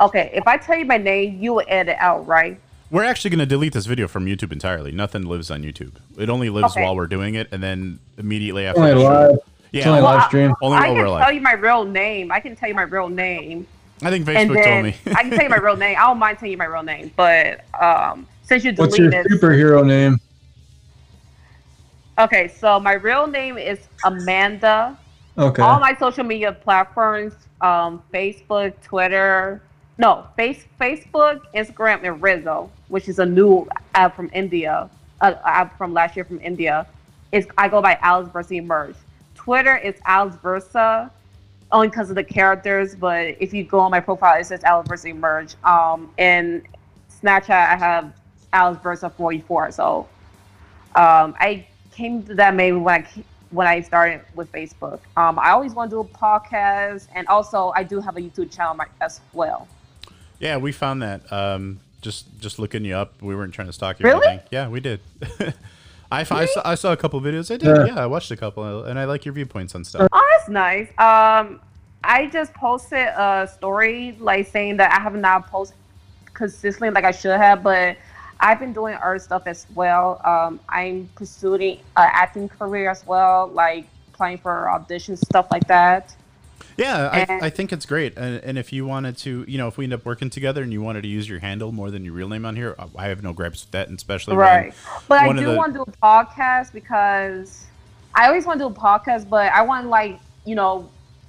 [0.00, 2.58] Okay, if I tell you my name, you will edit out, right?
[2.90, 4.92] We're actually going to delete this video from YouTube entirely.
[4.92, 5.92] Nothing lives on YouTube.
[6.16, 6.82] It only lives Okay.
[6.82, 8.80] while we're doing it, and then immediately after.
[8.80, 9.38] Only the show- live.
[9.72, 10.54] Yeah, It's only well, live stream.
[10.62, 11.34] only I while can we're tell live.
[11.34, 12.32] you my real name.
[12.32, 13.66] I can tell you my real name.
[14.02, 14.96] I think Facebook then told me.
[15.14, 15.96] I can tell you my real name.
[15.98, 19.38] I don't mind telling you my real name, but um, since you deleted, What's your
[19.38, 20.18] superhero name?
[22.18, 22.48] okay.
[22.48, 24.96] So my real name is Amanda.
[25.36, 25.60] Okay.
[25.60, 29.60] All my social media platforms, um, Facebook, Twitter,
[29.98, 34.88] no, face, Facebook, Instagram, and Rizzo, which is a new app from India,
[35.20, 36.86] uh, app from last year from India.
[37.32, 38.94] Is I go by Alice Versa Emerge.
[39.34, 41.10] Twitter is Alice Versa,
[41.72, 42.94] only because of the characters.
[42.94, 45.56] But if you go on my profile, it says Alice Versa Emerge.
[45.64, 46.62] Um, and
[47.20, 48.14] Snapchat, I have
[48.52, 49.72] Alice Versa 44.
[49.72, 50.08] So
[50.94, 55.00] um, I came to that maybe when I when I started with Facebook.
[55.16, 58.54] Um, I always want to do a podcast, and also I do have a YouTube
[58.54, 59.66] channel as well.
[60.38, 61.30] Yeah, we found that.
[61.32, 63.20] Um, just just looking you up.
[63.20, 64.06] We weren't trying to stalk you.
[64.06, 64.26] or Really?
[64.28, 64.46] anything.
[64.50, 65.00] Yeah, we did.
[66.10, 67.52] I, f- I saw, I saw a couple videos.
[67.52, 67.66] I did.
[67.66, 67.84] Yeah.
[67.94, 68.02] Yeah.
[68.02, 70.08] I watched a couple, and I like your viewpoints on stuff.
[70.12, 70.88] Oh, that's nice.
[70.98, 71.60] Um,
[72.04, 75.76] I just posted a story like saying that I have not posted
[76.32, 77.96] consistently like I should have, but
[78.40, 80.20] I've been doing art stuff as well.
[80.24, 86.14] Um, I'm pursuing an acting career as well, like applying for auditions, stuff like that.
[86.76, 88.16] Yeah, I, And- I think it's great.
[88.16, 90.72] And, and if you wanted to, you know, if we end up working together and
[90.72, 93.22] you wanted to use your handle more than your real name on here, I have
[93.22, 93.88] no gripes with that.
[93.88, 94.74] And especially when- Right.
[95.08, 97.66] But I do the- want to do a podcast because
[98.14, 100.88] I always want to do a podcast, but I want to like, you know,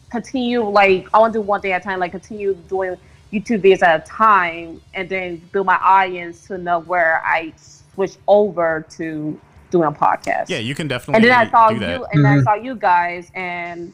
[0.10, 2.97] continue like I want to do one thing at a time, like continue doing
[3.32, 8.15] YouTube videos at a time and then build my audience to know where I switch
[8.28, 10.49] over to doing a podcast.
[10.49, 11.15] yeah, you can definitely.
[11.17, 12.10] and definitely then I saw you that.
[12.12, 12.43] and then I mm-hmm.
[12.43, 13.93] saw you guys and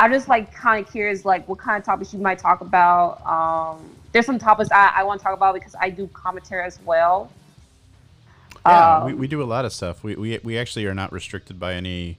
[0.00, 3.24] I'm just like kind of curious like what kind of topics you might talk about.
[3.26, 6.80] Um there's some topics I, I want to talk about because I do commentary as
[6.84, 7.30] well.
[8.66, 10.02] Yeah, Um, we, we do a lot of stuff.
[10.02, 12.18] We, we we actually are not restricted by any.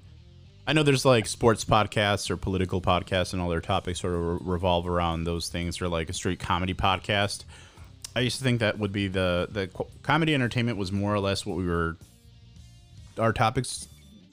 [0.66, 4.22] I know there's like sports podcasts or political podcasts, and all their topics sort of
[4.22, 7.44] re- revolve around those things, or like a straight comedy podcast.
[8.16, 11.20] I used to think that would be the the co- comedy entertainment was more or
[11.20, 11.98] less what we were.
[13.20, 13.88] Our topics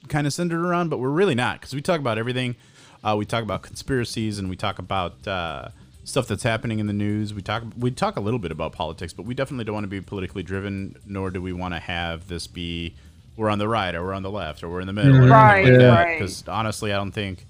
[0.07, 2.55] kind of centered around, but we're really not because we talk about everything.
[3.03, 5.69] Uh, we talk about conspiracies and we talk about uh,
[6.03, 7.33] stuff that's happening in the news.
[7.33, 9.89] We talk we talk a little bit about politics, but we definitely don't want to
[9.89, 12.95] be politically driven, nor do we want to have this be
[13.37, 15.13] we're on the right or we're on the left or we're in the middle.
[15.27, 16.17] Right, right.
[16.19, 17.45] Because honestly, I don't think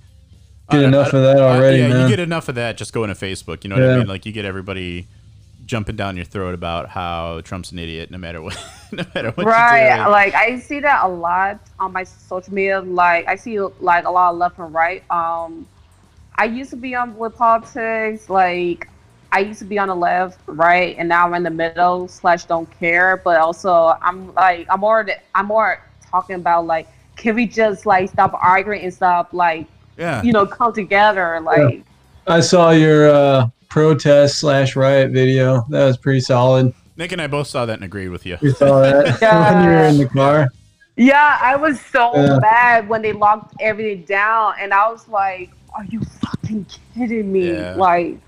[0.70, 2.02] Get I- enough I- of that I- already, yeah, man.
[2.04, 3.64] you get enough of that just going to Facebook.
[3.64, 4.08] You know what I mean?
[4.08, 5.08] Like you get everybody
[5.70, 8.58] jumping down your throat about how Trump's an idiot, no matter what,
[8.92, 9.46] no matter what.
[9.46, 10.10] right You do.
[10.10, 14.10] like i see that a lot on my social media like i see like a
[14.10, 15.68] lot of left and right um
[16.36, 18.90] i used to be on with politics like
[19.32, 22.46] i used to be on the left right and now i'm in the middle slash
[22.46, 25.80] don't care but also i'm like i'm more i'm more
[26.10, 29.68] talking about like can we just like stop arguing and stop like
[30.00, 30.24] yeah.
[30.24, 31.84] you know come together like
[32.28, 35.66] I saw your uh, protest slash riot video.
[35.70, 36.74] That was pretty solid.
[36.98, 38.38] Nick and I both saw that and agreed with you.
[38.42, 39.54] We saw that Yeah.
[39.54, 40.50] when you were in the car.
[40.98, 42.40] Yeah, I was so Yeah.
[42.42, 47.54] mad when they locked everything down, and I was like, "Are you fucking kidding me?"
[47.54, 47.76] Yeah.
[47.76, 48.20] Like,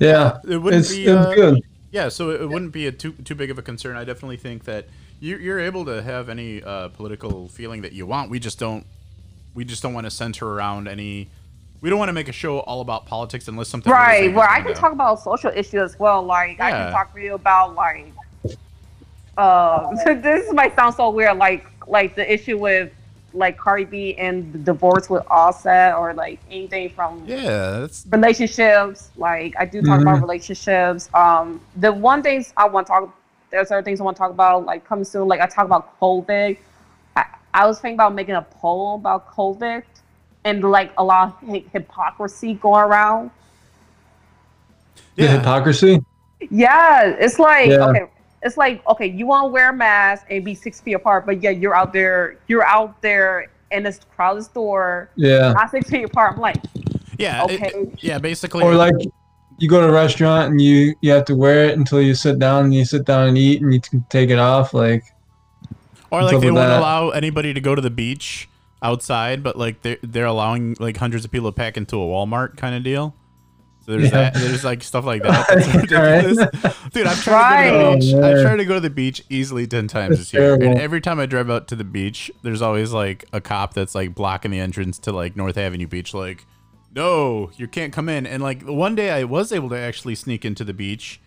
[0.00, 1.60] Yeah, It wouldn't it's, be it's uh, good.
[1.92, 3.96] Yeah, so it, it wouldn't be a too too big of a concern.
[3.96, 4.86] I definitely think that
[5.20, 8.30] you, you're able to have any uh, political feeling that you want.
[8.30, 8.84] We just don't.
[9.54, 11.28] We just don't want to center around any.
[11.80, 13.90] We don't want to make a show all about politics unless something.
[13.90, 14.74] right, big where is I can down.
[14.76, 16.22] talk about social issues as well.
[16.22, 18.12] Like, I can talk to you about like,
[19.38, 21.38] uh, this might sound so weird.
[21.38, 22.92] Like, like the issue with
[23.32, 29.10] like Cardi B and the divorce with Offset, or like anything from Yeah, that's relationships.
[29.16, 31.08] Like I do talk about relationships.
[31.14, 33.16] Um, the one things I want to talk.
[33.50, 35.28] There's other things I want to talk about, like coming soon.
[35.28, 36.56] Like I talk about COVID.
[37.16, 39.82] I, I was thinking about making a poll about COVID,
[40.44, 43.30] and like a lot of hy- hypocrisy going around.
[45.16, 45.38] The yeah.
[45.38, 46.00] hypocrisy.
[46.50, 47.88] Yeah, it's like Yeah.
[47.88, 48.06] okay.
[48.42, 51.42] It's like okay, you want to wear a mask and be six feet apart, but
[51.42, 52.36] yeah, you're out there.
[52.48, 55.52] You're out there in this crowded store, Yeah.
[55.52, 56.34] not six feet apart.
[56.34, 56.56] I'm like,
[57.18, 57.70] yeah, Okay.
[57.74, 58.18] it- yeah.
[58.18, 58.94] Basically, Or like
[59.58, 62.38] you go to a restaurant and you you have to wear it until you sit
[62.38, 64.72] down and you sit down and eat and you can take it off.
[64.72, 65.04] Like
[66.10, 66.78] Or like they won't that.
[66.80, 68.48] allow anybody to go to the beach
[68.82, 72.56] outside, but like they're they're allowing like hundreds of people to pack into a Walmart
[72.56, 73.14] kind of deal.
[73.86, 74.30] So there's Yeah.
[74.30, 74.34] that.
[74.34, 75.46] There's like stuff like that.
[76.92, 78.14] Dude, I've tried to go to the beach.
[78.14, 80.78] Oh, I've tried to go to the beach easily ten times That's this year, and
[80.78, 84.14] every time I drive out to the beach, there's always like a cop that's like
[84.14, 86.46] blocking the entrance to like North Avenue Beach, like,
[86.94, 88.26] no, you can't come in.
[88.26, 91.20] And like one day I was able to actually sneak into the beach.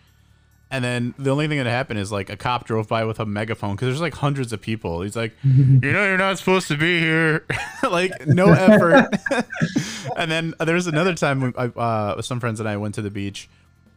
[0.74, 3.24] And then the only thing that happened is like a cop drove by with a
[3.24, 5.02] megaphone because there's like hundreds of people.
[5.02, 7.44] He's like, "You know, you're not supposed to be here."
[7.88, 9.08] like no effort.
[10.16, 13.02] and then there was another time when I, uh, some friends and I went to
[13.02, 13.48] the beach,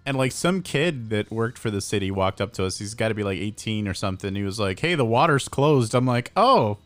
[0.05, 2.77] and like some kid that worked for the city walked up to us.
[2.77, 4.35] He's got to be like 18 or something.
[4.35, 6.77] He was like, "Hey, the water's closed." I'm like, "Oh."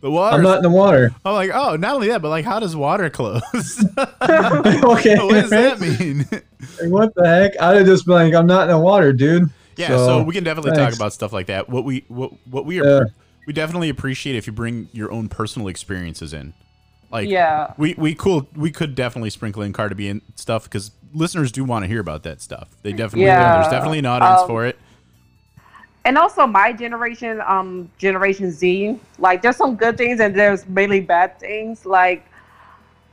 [0.00, 0.36] The water.
[0.36, 1.10] I'm not in the water.
[1.24, 3.42] I'm like, oh, not only that, but like, how does water close?
[4.22, 5.16] okay.
[5.16, 6.24] what does that mean?
[6.30, 7.52] Like, what the heck?
[7.60, 9.50] I'd have just been like, I'm not in the water, dude.
[9.76, 11.68] Yeah, so, So, we can definitely talk about stuff like that.
[11.68, 13.04] What we what what we are Yeah.
[13.46, 16.52] we definitely appreciate if you bring your own personal experiences in.
[17.10, 17.74] Like Yeah.
[17.78, 21.64] we we cool we could definitely sprinkle in Cardi B and stuff because listeners do
[21.64, 22.68] want to hear about that stuff.
[22.82, 23.26] They definitely do.
[23.26, 23.60] Yeah.
[23.60, 24.78] There's definitely an audience Um, for it.
[26.04, 31.00] And also my generation um generation z like there's some good things and there's mainly
[31.00, 32.24] bad things like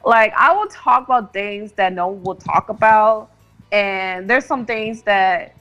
[0.06, 3.30] like i will talk about things that no one will talk about
[3.72, 5.56] and there's some things that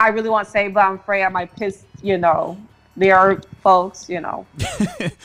[0.00, 2.56] i really want to say but i'm afraid i might piss you know
[2.96, 4.46] their folks you know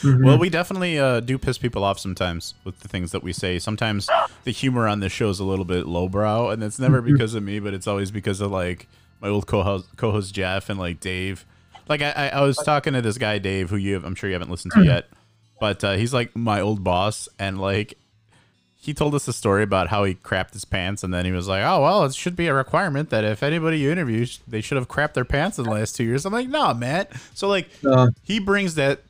[0.04, 0.26] Mm-hmm.
[0.26, 3.58] Well, we definitely uh, do piss people off sometimes with the things that we say.
[3.58, 4.10] Sometimes
[4.44, 7.14] the humor on this show is a little bit lowbrow, and it's never Mm-hmm.
[7.14, 8.88] because of me, but it's always because of like
[9.24, 11.46] my old co-host, co-host Jeff and like Dave.
[11.88, 14.34] Like I, I, was talking to this guy Dave, who you have, I'm sure you
[14.34, 15.10] haven't listened to yet,
[15.60, 17.98] but uh, he's like my old boss, and like
[18.76, 21.48] he told us a story about how he crapped his pants, and then he was
[21.48, 24.78] like, "Oh well, it should be a requirement that if anybody you interview, they should
[24.78, 27.70] have crapped their pants in the last two years." I'm like, "Nah, Matt." So like,
[27.86, 29.02] Uh, he brings that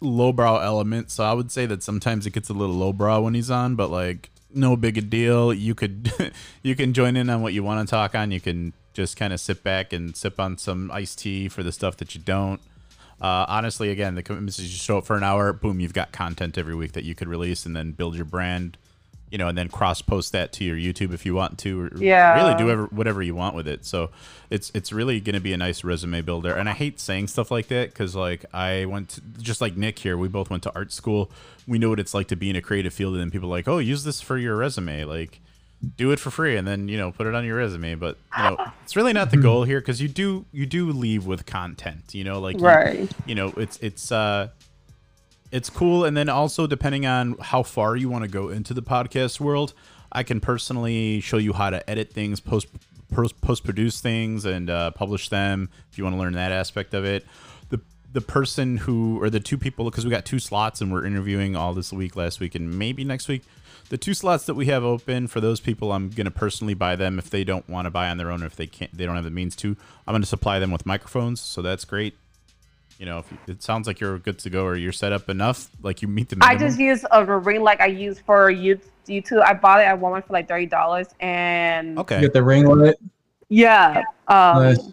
[0.00, 3.50] lowbrow element, so I would say that sometimes it gets a little lowbrow when he's
[3.50, 5.52] on, but like, no big a deal.
[5.52, 6.12] You could
[6.62, 8.30] you can join in on what you want to talk on.
[8.30, 11.70] You can just kind of sit back and sip on some iced tea for the
[11.70, 12.60] stuff that you don't.
[13.20, 16.10] Uh, honestly, again, the commitment is you show up for an hour, boom, you've got
[16.10, 18.76] content every week that you could release and then build your brand,
[19.30, 22.34] you know, and then cross post that to your YouTube if you want to, Yeah.
[22.42, 23.84] really do ever, whatever you want with it.
[23.84, 24.10] So
[24.50, 26.52] it's it's really going to be a nice resume builder.
[26.54, 29.98] And I hate saying stuff like that because like I went to, just like Nick
[30.00, 31.30] here, we both went to art school.
[31.68, 33.56] We know what it's like to be in a creative field, and then people are
[33.58, 35.40] like, oh, use this for your resume, like
[35.96, 38.42] do it for free and then you know put it on your resume but you
[38.42, 42.14] know it's really not the goal here because you do you do leave with content
[42.14, 43.10] you know like you- Right.
[43.26, 44.48] you know it's it's uh
[45.52, 48.82] it's cool and then also depending on how far you want to go into the
[48.82, 49.72] podcast world
[50.10, 52.66] i can personally show you how to edit things post
[53.40, 57.04] post produce things and uh, publish them if you want to learn that aspect of
[57.04, 57.24] it
[58.12, 61.04] the the person who or the two people because we got two slots and we're
[61.04, 63.42] interviewing all this week last week and maybe next week
[63.90, 66.96] the two slots that we have open for those people i'm going to personally buy
[66.96, 69.06] them if they don't want to buy on their own or if they can't they
[69.06, 72.14] don't have the means to i'm going to supply them with microphones so that's great
[72.98, 75.28] you know if you, it sounds like you're good to go or you're set up
[75.28, 78.80] enough like you meet the i just use a ring like i use for you-
[79.06, 82.42] youtube i bought it at walmart for like $30 and okay you okay get the
[82.42, 82.96] ring light.
[83.48, 84.02] Yeah.
[84.26, 84.92] Um, Nice.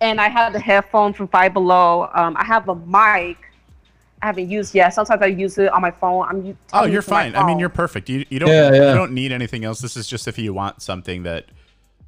[0.00, 2.10] And I have the headphones from Five Below.
[2.14, 3.38] Um, I have a mic.
[4.22, 4.90] I haven't used yet.
[4.94, 6.26] Sometimes I use it on my phone.
[6.28, 6.58] I'm.
[6.72, 8.88] oh you're fine i mean you're perfect you, you don't Yeah, yeah.
[8.90, 11.44] you don't need anything else this is just if you want something that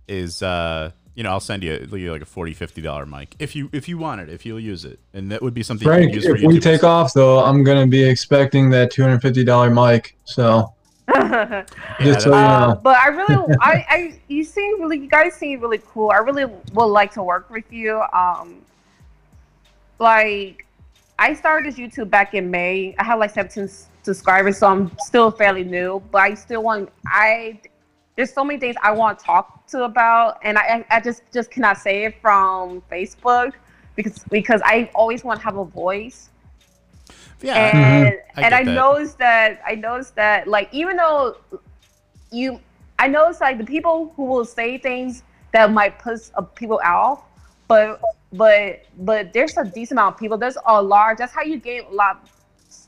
[0.09, 3.69] is uh you know I'll send you like a 40 50 dollar mic if you
[3.73, 6.15] if you want it if you'll use it and that would be something Frank, you
[6.17, 6.63] use if for we YouTube.
[6.63, 10.17] take off though, I'm gonna be expecting that two hundred fifty dollar mic.
[10.25, 10.73] So
[11.09, 12.33] Yeah, so you that's- know.
[12.33, 16.11] Uh, but I really, I, I, you seem really, you guys seem really cool.
[16.11, 18.03] I really would like to work with you.
[18.13, 18.63] Um,
[19.99, 20.67] like,
[21.19, 22.95] I started this YouTube back in May.
[22.99, 23.69] I have like 17
[24.03, 26.03] subscribers, so I'm still fairly new.
[26.13, 27.61] But I still want, I,
[28.17, 31.51] there's so many things I want to talk to about, and I, I just, just
[31.51, 33.53] cannot say it from Facebook
[33.97, 36.31] because, because I always want to have a voice
[37.41, 38.73] yeah and I and I that.
[38.73, 41.37] noticed that I noticed that like even though
[42.31, 42.61] you
[42.99, 45.23] I noticed like the people who will say things
[45.53, 47.23] that might piss uh, people off,
[47.69, 48.01] but
[48.33, 50.37] but but there's a decent amount of people.
[50.37, 51.19] There's a large.
[51.19, 52.29] That's how you gain a lot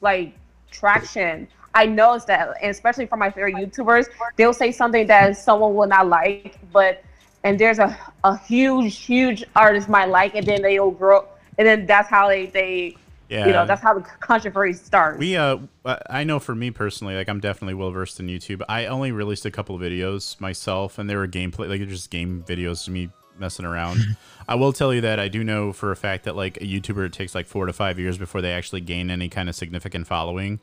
[0.00, 0.34] like
[0.70, 1.46] traction.
[1.74, 5.86] I noticed that, and especially for my favorite YouTubers, they'll say something that someone will
[5.86, 7.04] not like, but
[7.44, 11.24] and there's a a huge huge artist might like, and then they'll grow,
[11.58, 12.96] and then that's how they they
[13.30, 15.18] yeah you know that's how the controversy starts.
[15.18, 18.62] We uh, I- I know for me personally, like I'm definitely well versed in YouTube.
[18.68, 22.10] I only released a couple of videos myself, and they were gameplay, like they're just
[22.10, 24.00] game videos of me messing around.
[24.48, 27.06] I will tell you that I do know for a fact that like a YouTuber,
[27.06, 30.06] it takes like four to five years before they actually gain any kind of significant
[30.08, 30.60] following,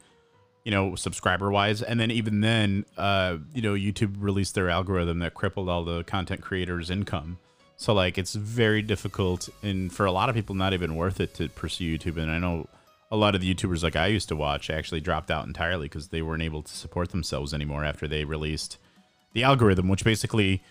[0.65, 1.81] you know, subscriber wise.
[1.81, 6.03] And then even then, uh, you know, YouTube released their algorithm that crippled all the
[6.03, 7.39] content creators' income.
[7.77, 11.35] So like it's very difficult and for a lot of people not even worth it
[11.35, 12.17] to pursue YouTube.
[12.17, 12.67] And I know
[13.11, 16.09] a lot of the YouTubers like I used to watch actually dropped out entirely because
[16.09, 18.77] they weren't able to support themselves anymore after they released
[19.33, 20.63] the algorithm, which basically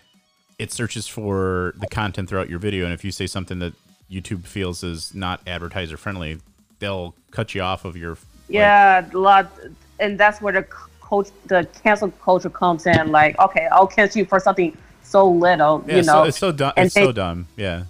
[0.59, 2.83] it searches for the content throughout your video.
[2.83, 3.73] And if you say something that
[4.11, 6.39] YouTube feels is not advertiser friendly,
[6.79, 9.51] they'll cut you off of your like, Yeah, a lot,
[9.99, 10.63] and that's where the
[10.99, 13.11] coach, the cancel culture comes in.
[13.11, 14.75] Like, okay, I'll cancel you for something
[15.09, 16.13] so little, Yeah, you know.
[16.13, 16.73] so it's so dumb.
[16.77, 17.47] and It's so dumb.
[17.55, 17.83] Yeah.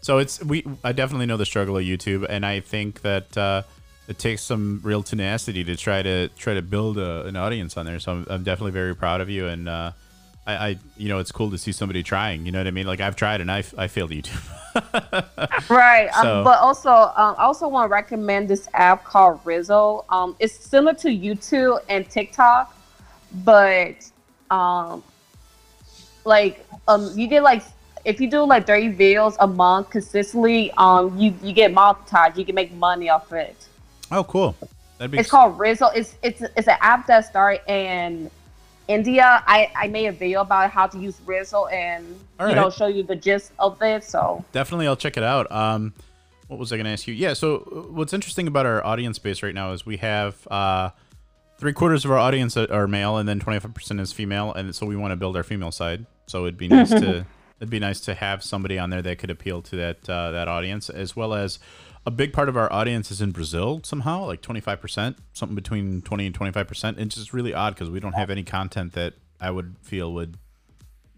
[0.00, 0.64] So it's we.
[0.84, 3.62] I definitely know the struggle of YouTube, and I think that uh,
[4.08, 7.86] it takes some real tenacity to try to try to build a, an audience on
[7.86, 7.98] there.
[7.98, 9.90] So I'm, I'm definitely very proud of you, and uh,
[10.46, 12.46] I, I, you know, it's cool to see somebody trying.
[12.46, 12.86] You know what I mean?
[12.86, 14.40] Like I've tried, and I, I failed YouTube.
[15.70, 16.08] right.
[16.22, 20.04] So- Um, but also, um, I also want to recommend this app called Rizzo.
[20.08, 22.76] Um, it's similar to YouTube and TikTok,
[23.44, 23.96] but
[24.52, 25.02] um,
[26.26, 27.62] like um, you get like
[28.04, 32.36] if you do like 30 videos a month consistently, um, you you get monetized.
[32.36, 33.56] You can make money off it.
[34.10, 34.54] oh, cool.
[34.98, 35.86] That'd be It's called Rizzo.
[35.94, 38.30] It's it's it's an app that started in
[38.88, 39.42] India.
[39.46, 42.72] I I made a video about how to use Rizzo and All you know right.
[42.72, 44.04] show you the gist of it.
[44.04, 45.92] So definitely i'll check it out um
[46.48, 49.18] what was i going to ask you yeah so uh, what's interesting about our audience
[49.18, 50.90] base right now is we have uh
[51.58, 54.96] three quarters of our audience are male and then 25% is female and so we
[54.96, 56.06] want to build our female side.
[56.26, 57.26] So it'd be nice to
[57.60, 60.48] it'd be nice to have somebody on there that could appeal to that uh, that
[60.48, 61.58] audience as well as
[62.04, 66.26] a big part of our audience is in brazil somehow like 25% something between 20
[66.26, 69.74] and 25% it's just really odd because we don't have any content that i would
[69.82, 70.36] feel would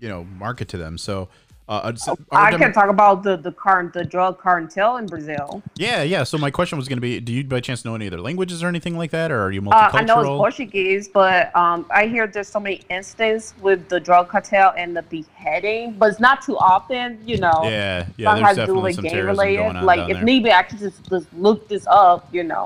[0.00, 0.98] you know market to them.
[0.98, 1.28] So
[1.68, 1.92] uh,
[2.32, 5.62] I can talk about the the current the drug cartel in Brazil.
[5.76, 6.24] yeah, yeah.
[6.24, 8.62] So my question was going to be: Do you by chance know any other languages
[8.62, 9.94] or anything like that, or are you Uh, multicultural?
[9.94, 14.28] I know it's Portuguese, but um, I hear there's so many instances with the drug
[14.30, 17.18] cartel and the beheading, but it's not too often.
[17.26, 18.28] You know, Yeah, yeah.
[18.30, 19.56] Some There's has to do definitely some game related.
[19.58, 20.24] going on Like down if there.
[20.24, 22.28] need be, I could just, just look this up.
[22.32, 22.64] You know,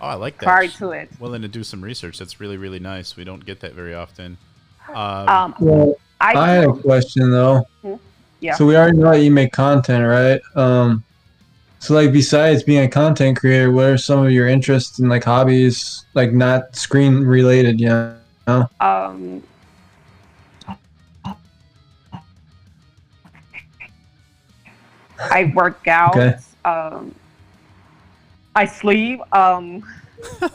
[0.00, 0.44] oh, I like that.
[0.44, 1.08] prior to it.
[1.20, 2.18] Willing to do some research.
[2.18, 3.16] That's really, really nice.
[3.16, 4.38] We don't get that very often.
[4.88, 7.64] Um, Um, Well, I, I had a question though.
[7.82, 7.94] Hmm?
[8.40, 8.54] Yeah.
[8.54, 10.40] So we already know that you make content, right?
[10.56, 11.04] Um,
[11.80, 15.24] so like besides being a content creator, what are some of your interests and like
[15.24, 17.80] hobbies, like not screen related?
[17.80, 18.14] You
[18.46, 18.68] know?
[18.80, 19.42] um
[25.18, 26.16] I work out.
[26.16, 26.36] Okay.
[26.66, 27.14] Um
[28.54, 29.20] I sleep.
[29.34, 29.82] Um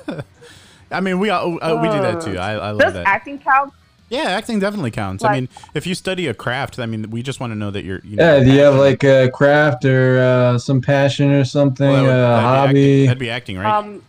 [0.92, 2.38] I mean, we all, uh, we do that too.
[2.38, 3.08] I, I love does that.
[3.08, 3.74] acting count?
[4.10, 5.24] Yeah, acting definitely counts.
[5.24, 7.84] I mean, if you study a craft, I mean, we just want to know that
[7.86, 8.02] you're.
[8.04, 8.44] You know, Yeah.
[8.44, 12.12] Do you have like a craft or uh, some passion or something, Well, that would-
[12.12, 13.06] a that'd be acting- hobby?
[13.08, 13.78] That'd be acting, right?
[13.78, 14.02] Um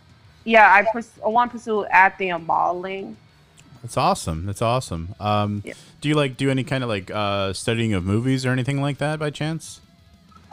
[0.45, 3.17] yeah, I, pers- I want to pursue acting and modeling.
[3.83, 4.47] That's awesome.
[4.47, 5.15] That's awesome.
[5.19, 5.73] Um, Yeah.
[6.01, 8.99] do you like do any kind of like uh, studying of movies or anything like
[8.99, 9.81] that by chance?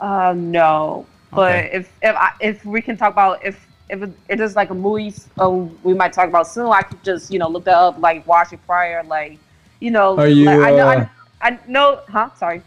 [0.00, 1.06] Uh no.
[1.30, 1.70] But Okay.
[1.72, 4.74] if if I, if we can talk about if if it, it is like a
[4.74, 5.50] movie uh,
[5.82, 8.52] we might talk about soon, I could just, you know, look that up, like watch
[8.52, 9.38] it prior, like
[9.80, 11.06] you know, Are you, like, I know uh,
[11.42, 12.30] I, I know huh?
[12.36, 12.62] Sorry.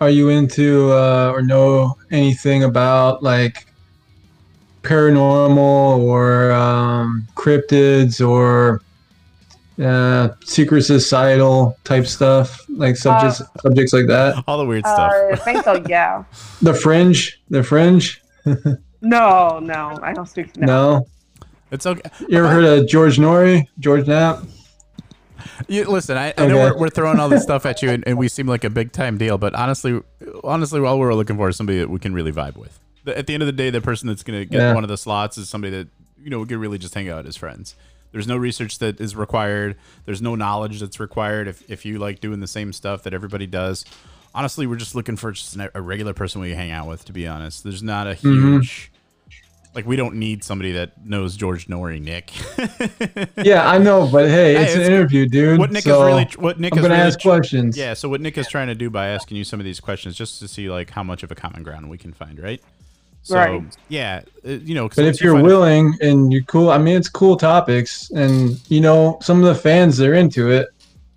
[0.00, 3.66] Are you into uh, or know anything about like
[4.82, 8.82] paranormal or um, cryptids or
[9.82, 14.42] uh, secret societal type stuff, like subjects subjects like that.
[14.46, 15.12] All the weird stuff.
[15.12, 15.84] Uh, I think so.
[15.88, 16.24] Yeah.
[16.62, 18.20] The Fringe, the Fringe.
[19.08, 20.56] No, no, I don't speak.
[20.56, 20.66] No.
[20.66, 21.06] No,
[21.70, 22.02] It's okay.
[22.28, 24.42] you ever heard of George Noory, George Knapp?
[25.68, 28.18] You, listen, I, I know we're, we're throwing all this stuff at you, and, and
[28.18, 29.38] we seem like a big time deal.
[29.38, 30.00] But honestly,
[30.44, 32.78] honestly, all we're looking for is somebody that we can really vibe with.
[33.04, 34.74] The- At the end of the day, the person that's going to get Yeah.
[34.74, 35.88] one of the slots is somebody that
[36.22, 37.74] you know we could really just hang out as friends.
[38.12, 39.76] There's no research that is required.
[40.04, 41.48] There's no knowledge that's required.
[41.48, 43.84] If if you like doing the same stuff that everybody does,
[44.34, 47.04] honestly, we're just looking for just a regular person we hang out with.
[47.06, 48.56] To be honest, there's not a Mm-hmm.
[49.76, 49.84] Huge.
[49.84, 52.32] Like we don't need somebody that knows George Noory Nick.
[53.44, 55.58] Yeah, I know, but hey, Hey, it's, an interview, dude.
[55.58, 57.76] what Nick so is really, what Nick I'm is gonna really ask tr- questions.
[57.76, 60.16] Yeah, so what Nick is trying to do by asking you some of these questions,
[60.16, 62.60] just to see like how much of a common ground we can find, right?
[63.22, 63.62] So, Right.
[63.88, 64.88] Yeah, uh, you know.
[64.88, 68.58] But if you you're find- willing and you're cool, I mean, it's cool topics, and
[68.70, 70.68] you know, some of the fans they're into it,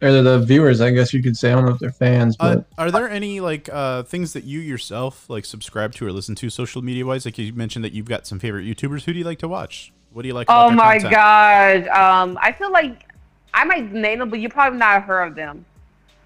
[0.02, 1.52] or the viewers, I guess you could say.
[1.52, 4.44] I don't know if they're fans, Uh, but are there any like uh, things that
[4.44, 7.26] you yourself like subscribe to or listen to social media wise?
[7.26, 9.04] Like you mentioned that you've got some favorite YouTubers.
[9.04, 9.92] Who do you like to watch?
[10.12, 10.48] What do you like?
[10.50, 11.14] about Oh their my content?
[11.14, 11.88] god.
[11.88, 13.14] Um, I feel like
[13.54, 15.66] I might name them, but you probably not heard of them.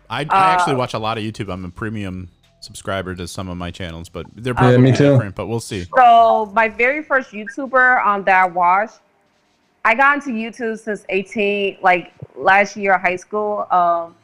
[0.09, 1.51] I, I actually uh, watch a lot of YouTube.
[1.51, 2.30] I'm a premium
[2.61, 5.11] subscriber to some of my channels, but they're Yeah, probably me too.
[5.11, 5.36] different.
[5.36, 5.86] But we'll see.
[5.97, 8.99] So my very first YouTuber um, that I watched,
[9.86, 13.67] I got into YouTube since 18, like last year of high school.
[13.69, 14.15] Um,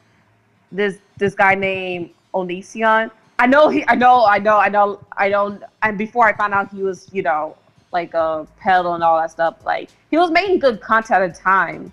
[0.72, 3.12] this this guy named Onision.
[3.40, 3.84] I know he.
[3.88, 4.26] I know.
[4.26, 4.58] I know.
[4.58, 5.00] I know.
[5.18, 5.64] I don't.
[5.82, 7.58] And before I found out he was, you know,
[7.92, 9.66] like a pedal and all that stuff.
[9.66, 11.92] Like he was making good content at the time.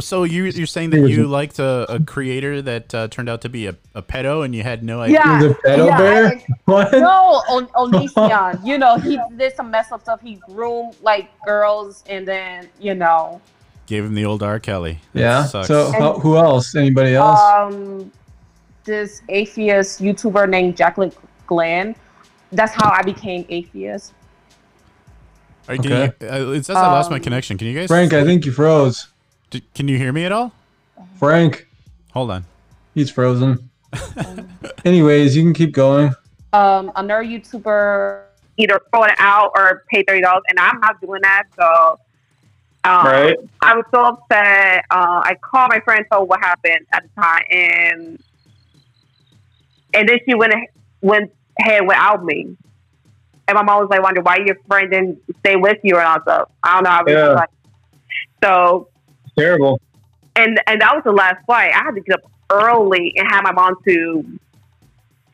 [0.00, 3.48] So you you're saying that you liked a, a creator that uh, turned out to
[3.48, 5.20] be a, a pedo and you had no idea?
[5.24, 5.38] Yeah.
[5.40, 6.26] the pedo yeah, bear.
[6.26, 6.92] I- what?
[6.92, 8.64] No, on Onision.
[8.66, 10.20] you know, he did some messed up stuff.
[10.20, 13.40] He groomed like girls, and then you know,
[13.86, 14.58] Gave him the old R.
[14.58, 14.98] Kelly.
[15.12, 15.44] That Yeah.
[15.44, 15.68] sucks.
[15.68, 16.74] So how, who else?
[16.74, 17.38] Anybody else?
[17.40, 18.10] um,
[18.84, 21.14] this atheist YouTuber named Jaclyn
[21.46, 21.94] Glenn.
[22.50, 24.12] That's how I became atheist.
[25.68, 26.12] All right, Okay.
[26.20, 27.56] you, uh, it says I lost my Um, connection.
[27.58, 27.86] Can you guys?
[27.88, 29.08] Frank, I think you froze.
[29.54, 30.52] D- can you hear me at all?
[31.18, 31.66] Frank,
[32.12, 32.44] Hold on.
[32.94, 33.70] he's frozen.
[34.84, 36.12] Anyways, you can keep going.
[36.52, 38.22] Um, another YouTuber.
[38.56, 41.44] either throw it out or pay thirty dollars, and I'm not doing that.
[41.58, 41.98] So,
[42.84, 43.36] um, Right.
[43.62, 44.84] I was so upset.
[44.90, 48.22] Uh, I called my friend, told what happened at the time, and
[49.94, 50.54] and then she went
[51.00, 52.56] went ahead without me.
[53.46, 56.20] And my mom was like, "Wonder why your friend didn't stay with you and all
[56.22, 56.90] stuff." I don't know.
[56.90, 57.28] I was Yeah.
[57.34, 57.50] like,
[58.42, 58.88] so
[59.38, 59.80] Terrible.
[60.36, 61.72] and and that was the last flight.
[61.74, 64.24] I had to get up early and have my mom to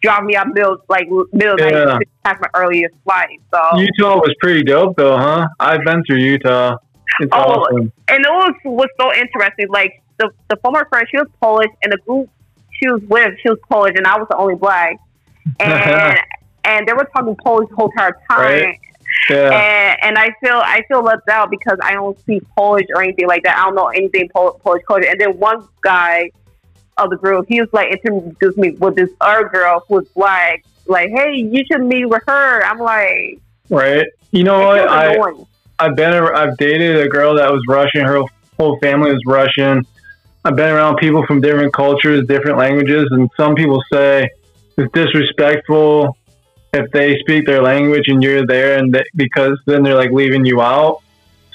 [0.03, 1.85] drop me up middle like middle Yeah.
[1.85, 3.41] night to catch my earliest flight.
[3.53, 5.49] So Utah was pretty dope, though, huh?
[5.59, 6.77] I've been through Utah.
[7.21, 7.93] It's Oh, awesome.
[8.09, 9.67] and it was was so interesting.
[9.69, 12.31] Like the the former friend, she was Polish, and the group
[12.81, 14.97] she was with, she was Polish, and I was the only black.
[15.61, 16.19] And
[16.65, 18.39] and they were talking Polish the whole entire time.
[18.65, 18.79] Right.
[19.29, 19.51] Yeah.
[19.53, 23.29] And and I feel I feel left out because I don't speak Polish or anything
[23.29, 23.59] like that.
[23.59, 25.09] I don't know anything Pol- Polish culture.
[25.09, 26.31] And then one guy
[26.97, 30.65] of the group, he was like introduced me with this other girl who was black.
[30.87, 32.65] Like, hey, you should meet with her.
[32.65, 33.41] I'm like,
[33.71, 34.07] Right.
[34.33, 34.89] You know what?
[34.89, 35.47] I, annoying.
[35.79, 38.05] I've been I've dated a girl that was Russian.
[38.05, 38.23] Her
[38.59, 39.87] whole family was Russian.
[40.45, 44.29] I've been around people from different cultures, different languages, and some people say
[44.77, 46.17] it's disrespectful
[46.73, 50.45] if they speak their language and you're there, and they, because then they're like leaving
[50.45, 51.03] you out.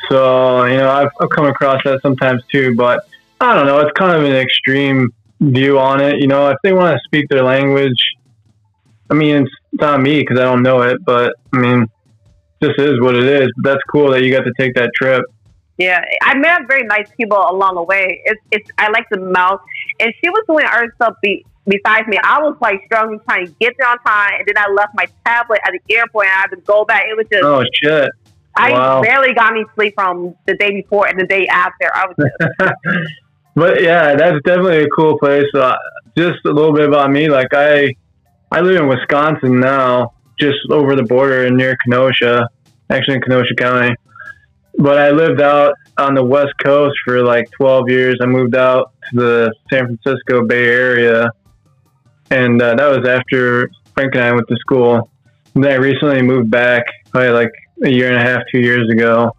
[0.10, 2.76] So you know, I've, I've come across that sometimes too.
[2.76, 3.08] But
[3.40, 3.80] I don't know.
[3.80, 6.20] It's kind of an extreme view on it.
[6.20, 8.00] You know, if they want to speak their language,
[9.10, 10.98] I mean, it's, not me because I don't know it.
[11.06, 11.88] But I mean,
[12.62, 13.50] this is what it is.
[13.64, 15.24] That's cool that you got to take that trip.
[15.78, 18.22] Yeah, I met very nice people along the way.
[18.24, 19.60] It's, it's I like the mouth,
[20.00, 22.18] and she was doing other stuff be, besides me.
[22.24, 25.08] I was like struggling trying to get there on time, and then I left my
[25.26, 27.04] tablet at the airport, and I had to go back.
[27.10, 28.10] It was just Oh shit!
[28.58, 29.02] I wow.
[29.02, 31.92] barely got any sleep from the day before and the day after.
[31.94, 32.72] I was just,
[33.56, 35.46] But yeah, that's definitely a cool place.
[35.54, 35.76] Uh,
[36.18, 37.30] just a little bit about me.
[37.30, 37.94] Like I,
[38.52, 42.50] I live in Wisconsin now, just over the border and near Kenosha,
[42.90, 43.96] actually in Kenosha County.
[44.78, 48.18] But I lived out on the West Coast for like 12 years.
[48.22, 51.32] I moved out to the San Francisco Bay Area,
[52.32, 55.10] and uh, that was after Frank and I went to school.
[55.54, 57.52] And then I recently moved back, probably like
[57.84, 59.32] a year and a half, two years ago.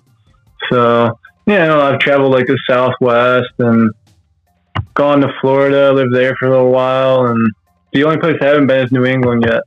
[0.71, 1.11] So
[1.47, 3.91] yeah, I know, I've traveled like the Southwest and
[4.95, 7.53] gone to Florida, lived there for a little while, and
[7.93, 9.63] the only place I haven't been is New England yet.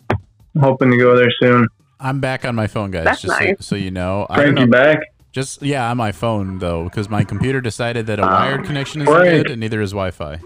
[0.56, 1.68] I'm hoping to go there soon.
[2.00, 3.06] I'm back on my phone, guys.
[3.06, 3.56] That's just so, nice.
[3.60, 4.26] so you know.
[4.30, 4.62] I don't Frank, know.
[4.64, 5.00] you back?
[5.32, 9.02] Just yeah, on my phone though, because my computer decided that a Um, wired connection
[9.04, 9.30] isn't Frank.
[9.44, 10.40] good, and neither is Wi-Fi.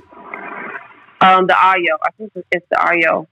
[1.24, 1.98] Um, the audio.
[2.04, 3.28] I think it's the audio.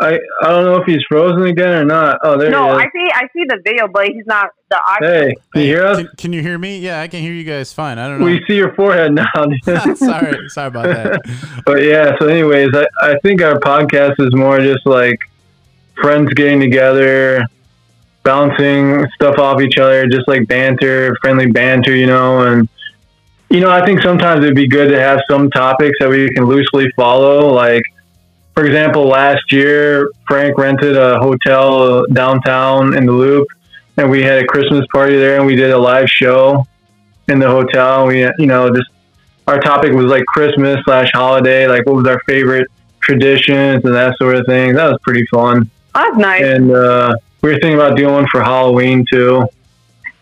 [0.00, 2.18] I I don't know if he's frozen again or not.
[2.22, 3.10] Oh, there No, he I see.
[3.14, 5.26] I see the video, but he's not the audio.
[5.26, 5.98] Hey, can you hear us?
[5.98, 6.78] Can, can you hear me?
[6.78, 7.98] Yeah, I can hear you guys fine.
[7.98, 8.26] I don't know.
[8.26, 9.26] We see your forehead now.
[9.94, 11.20] sorry, sorry about that.
[11.66, 15.18] but yeah, so anyways, I, I think our podcast is more just like
[16.00, 17.44] friends getting together,
[18.22, 22.68] bouncing stuff off each other, just like banter, friendly banter, you know, and
[23.52, 26.46] you know, I think sometimes it'd be good to have some topics that we can
[26.46, 27.52] loosely follow.
[27.52, 27.82] Like,
[28.54, 33.46] for example, last year Frank rented a hotel downtown in the Loop,
[33.98, 36.66] and we had a Christmas party there, and we did a live show
[37.28, 38.06] in the hotel.
[38.06, 38.88] We, you know, just
[39.46, 42.68] our topic was like Christmas slash holiday, like what was our favorite
[43.00, 44.72] traditions and that sort of thing.
[44.72, 45.70] That was pretty fun.
[45.94, 46.42] That's nice.
[46.42, 49.46] And uh, we were thinking about doing one for Halloween too.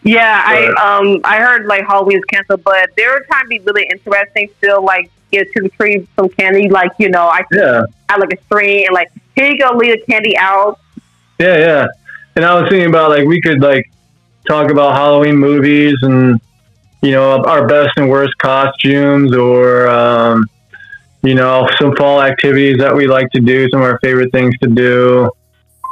[0.02, 3.86] Yeah, I um I heard like Halloween's canceled, but they were trying to be really
[3.90, 4.48] interesting.
[4.58, 6.68] Still, like get to the tree some candy.
[6.70, 9.92] Like you know, I Yeah, had like a string and like here you go, leave
[9.98, 10.78] the candy out.
[11.38, 11.86] yeah, yeah.
[12.36, 13.90] And I was thinking about like we could like
[14.48, 16.40] talk about Halloween movies and
[17.02, 20.44] you know our best and worst costumes or um,
[21.22, 24.54] you know some fall activities that we like to do, some of our favorite things
[24.62, 25.30] to do.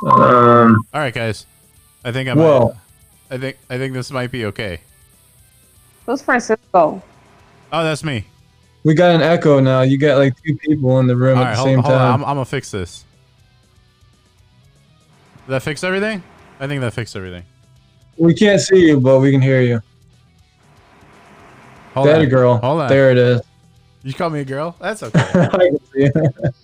[0.06, 1.44] Um, All right, guys.
[2.04, 2.38] I think I'm.
[2.38, 2.74] Whoa.
[3.30, 4.80] I think I think this might be okay.
[6.06, 7.02] Who's Francisco?
[7.72, 8.24] Oh, that's me.
[8.84, 9.82] we got an echo now.
[9.82, 11.94] You got like two people in the room All at right, the hold, same hold
[11.94, 12.00] on.
[12.00, 12.14] time.
[12.14, 13.04] I'm, I'm gonna fix this.
[15.46, 16.22] Did that fix everything?
[16.60, 17.44] I think that fixed everything.
[18.16, 19.80] We can't see you, but we can hear you.
[21.94, 22.28] Hold That on.
[22.28, 22.56] girl.
[22.58, 22.88] Hold on.
[22.88, 23.40] There it is.
[24.02, 24.76] You call me a girl?
[24.80, 25.20] That's okay.
[25.20, 26.54] I can see it.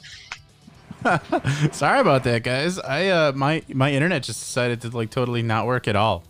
[1.75, 2.79] Sorry about that, guys.
[2.79, 6.25] I uh my my internet just decided to like totally not work at all.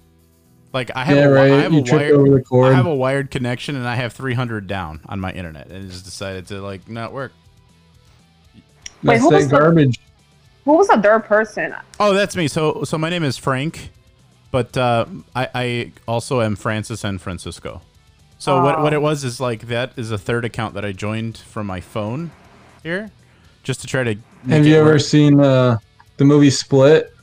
[0.75, 1.53] Like I have yeah, a, right.
[1.53, 2.73] I have you a wired over the cord.
[2.73, 5.89] I have a wired connection and I have 300 down on my internet and it
[5.89, 7.31] just decided to like not work.
[9.05, 9.97] Wait, who that was the-
[10.65, 11.75] Who was the third person?
[12.01, 12.49] Oh, that's me.
[12.49, 13.91] So so my name is Frank,
[14.51, 15.07] but uh,
[15.37, 17.81] I I also am Francis and Francisco.
[18.39, 18.97] So what what Oh.
[18.97, 22.33] it was is like that is a third account that I joined from my phone
[22.83, 23.13] here,
[23.63, 24.15] just to try to.
[24.43, 25.01] make Have it you ever work.
[25.03, 25.79] seen uh,
[26.17, 27.15] the movie Split?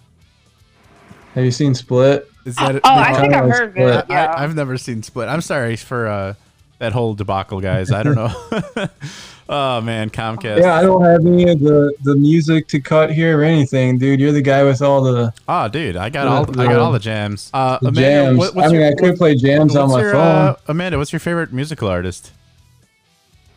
[1.36, 2.31] Have you seen Split?
[2.46, 2.76] Is that?
[2.76, 4.06] Oh, I think I've heard of it.
[4.10, 4.34] Yeah.
[4.36, 5.28] I, have never seen Split.
[5.30, 6.34] I'm sorry for uh,
[6.80, 7.92] that whole debacle, guys.
[7.92, 8.34] I don't know.
[9.50, 10.60] oh man, Comcast.
[10.60, 14.20] Yeah, I don't have any of the, the music to cut here or anything, dude.
[14.20, 17.00] You're the guy with all the, Oh, dude, I got all I got all the
[17.00, 17.52] jams.
[17.54, 18.38] Uh, the Amanda, jams.
[18.38, 20.22] what- I mean, your- I could play jams on my your, phone.
[20.22, 22.32] uh, Amanda, what's your favorite musical artist?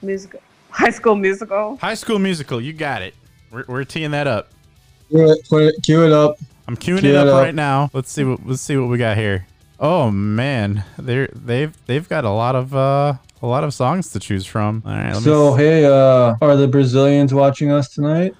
[0.03, 0.41] musical.
[0.71, 1.77] High School Musical.
[1.77, 2.61] High School Musical.
[2.61, 3.15] You got it.
[3.51, 4.51] We're, we're teeing that up.
[5.09, 6.37] Cue it, put it, cue it up.
[6.67, 7.43] I'm queuing it up, up.
[7.43, 7.91] right now.
[7.93, 9.47] Let's see what let's see what we got here.
[9.79, 14.19] Oh man, they're they've they've got a lot of uh a lot of songs to
[14.21, 14.83] choose from.
[14.87, 18.35] All right, So, hey, uh, are the Brazilians watching us tonight?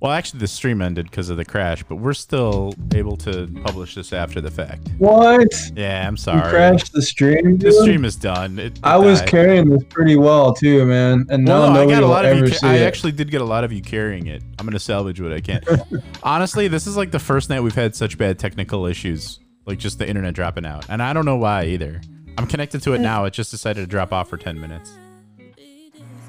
[0.00, 3.94] Well, actually, the stream ended because of the crash, but we're still able to publish
[3.94, 4.88] this after the fact.
[4.98, 5.48] What?
[5.74, 6.36] Yeah, I'm sorry.
[6.38, 6.52] You sorry.
[6.52, 7.60] crashed the stream, Dude?
[7.60, 8.58] The stream is done.
[8.58, 9.28] It, it I was died.
[9.28, 11.26] carrying this pretty well, too, man.
[11.30, 12.48] And now Well, no, I got a lot of you.
[12.50, 14.42] Ca- I actually did get a lot of you carrying it.
[14.58, 15.62] I'm gonna salvage what I can.
[16.22, 19.98] Honestly, this is like the first night we've had such bad technical issues, like just
[19.98, 22.00] the internet dropping out, and I don't know why either.
[22.38, 23.24] I'm connected to it now.
[23.24, 24.92] It just decided to drop off for 10 minutes.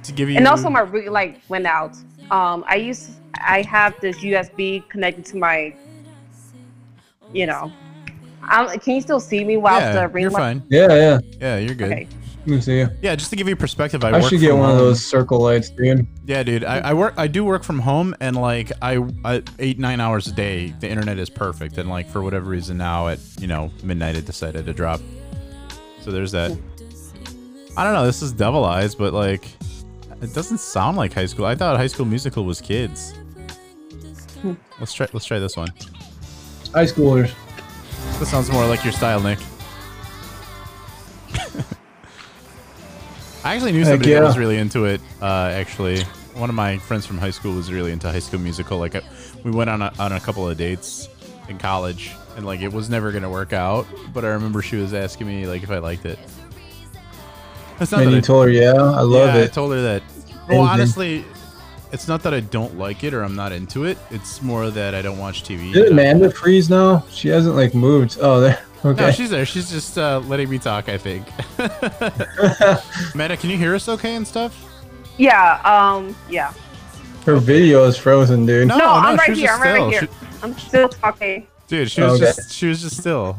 [0.03, 1.97] To give you And also my router like went out.
[2.31, 5.75] Um, I used I have this USB connected to my,
[7.33, 7.71] you know.
[8.49, 10.63] Um, can you still see me while yeah, the ring you're fine.
[10.69, 11.19] Yeah, yeah.
[11.39, 11.91] Yeah, you're good.
[11.91, 12.07] Okay.
[12.39, 12.89] Let me see you.
[13.01, 15.05] Yeah, just to give you perspective, I, I, work should get from one of those
[15.05, 16.07] circle lights, dude.
[16.25, 17.13] Yeah, dude, I, I work.
[17.17, 20.73] I do work from home, and like I, I eight nine hours a day.
[20.79, 24.25] The internet is perfect, and like for whatever reason now at you know midnight it
[24.25, 25.01] decided to drop.
[25.99, 26.57] So there's that.
[27.75, 28.05] I don't know.
[28.05, 29.45] This is Devil Eyes, but like
[30.21, 31.45] it doesn't sound like High School.
[31.45, 33.13] I thought High School Musical was kids.
[34.79, 35.07] Let's try.
[35.13, 35.69] Let's try this one.
[36.73, 37.33] High schoolers.
[38.19, 39.39] This sounds more like your style, Nick.
[43.43, 44.99] I actually knew somebody that was really into it.
[45.21, 46.03] Uh, actually,
[46.33, 48.77] one of my friends from high school was really into High School Musical.
[48.77, 49.01] Like, uh,
[49.43, 51.07] we went on a, on a couple of dates
[51.47, 53.87] in college, and like it was never gonna work out.
[54.13, 56.19] But I remember she was asking me like if I liked it.
[57.79, 59.81] It's not And that you I, told her, yeah, I love yeah, I told her
[59.81, 60.03] that.
[60.49, 60.67] Well, Amazing.
[60.67, 61.25] honestly,
[61.91, 63.97] it's not that I don't like it or I'm not into it.
[64.11, 65.73] It's more that I don't watch TV.
[65.73, 67.05] Did Amanda freeze now?
[67.11, 68.17] She hasn't like moved.
[68.21, 68.59] Oh, there.
[68.85, 69.07] Okay.
[69.07, 69.43] No, she's there.
[69.45, 71.25] She's just uh, letting me talk, I think.
[73.15, 74.55] Amanda, can you hear us okay and stuff?
[75.17, 76.53] Yeah, um, yeah.
[77.25, 78.67] Her video is frozen, dude.
[78.67, 79.49] No, No, no, I'm right here.
[79.51, 79.89] I'm right still.
[79.89, 80.07] here.
[80.43, 81.47] I'm still talking.
[81.67, 82.25] Dude, she was Okay.
[82.25, 83.35] just she was just still.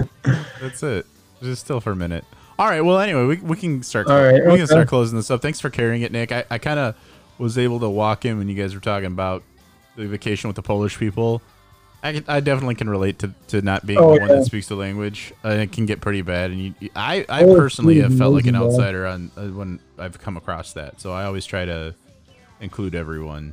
[0.61, 1.07] That's it.
[1.41, 2.25] Just still for a minute.
[2.59, 2.81] All right.
[2.81, 4.09] Well, anyway, we, we can start.
[4.09, 4.57] All right, we okay.
[4.59, 5.41] can start closing this up.
[5.43, 6.33] Thanks for carrying it, Nick.
[6.33, 6.97] I, I kind of
[7.39, 9.45] was able to walk in when you guys were talking about
[9.97, 11.41] the vacation with the Polish people.
[12.03, 14.37] I, I definitely can relate to, to not being Oh, the one yeah.
[14.37, 15.33] that speaks the language.
[15.45, 18.47] Uh, it can get pretty bad, and you, I I Oh, personally have felt like
[18.47, 21.01] an outsider on uh, when I've come across that.
[21.01, 21.95] So I always try to
[22.61, 23.53] include everyone.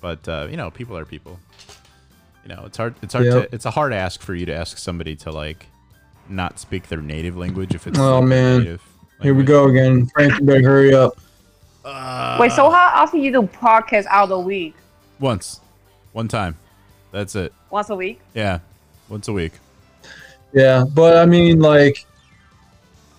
[0.00, 1.38] But uh, you know, people are people.
[2.44, 2.94] You know, it's hard.
[3.02, 3.50] It's hard Yep.
[3.50, 3.54] to.
[3.54, 5.66] It's a hard ask for you to ask somebody to like
[6.28, 8.58] not speak their native language if it's Oh, their man.
[8.60, 8.82] native
[9.22, 10.06] Here we go again.
[10.06, 11.18] Frank, you better hurry up.
[11.84, 14.74] Uh, Wait, so how often you do podcasts out of the week?
[15.18, 15.60] Once,
[16.12, 16.56] one time.
[17.12, 17.52] That's it.
[17.70, 18.20] Once a week?
[18.34, 18.58] Yeah,
[19.08, 19.52] once a week.
[20.52, 22.06] Yeah, but I mean, like,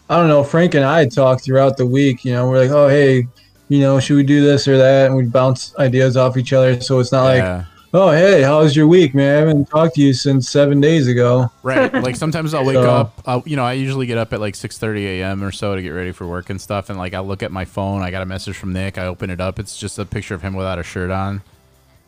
[0.09, 0.43] I don't know.
[0.43, 2.23] Frank and I talk throughout the week.
[2.23, 3.27] You know, we're like, oh, hey,
[3.69, 5.07] you know, should we do this or that?
[5.07, 6.79] And we bounce ideas off each other.
[6.81, 7.65] So it's not like, yeah.
[7.93, 9.35] Oh, hey, how's your week, man?
[9.35, 11.51] I haven't talked to you since seven days ago.
[11.63, 11.93] Right.
[11.93, 13.21] Like sometimes I'll wake So- up.
[13.25, 15.43] I'll, you know, I usually get up at like 6:30 a.m.
[15.43, 16.89] or so to get ready for work and stuff.
[16.89, 18.01] And like I look at my phone.
[18.01, 18.97] I got a message from Nick.
[18.97, 19.59] I open it up.
[19.59, 21.41] It's just a picture of him without a shirt on.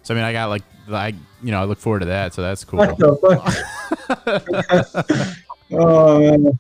[0.04, 1.10] So I mean, I got like I
[1.44, 2.34] you know I look forward to that.
[2.34, 2.80] So that's cool.
[2.80, 3.16] What the
[4.18, 5.38] fuck?
[5.72, 6.60] oh, man.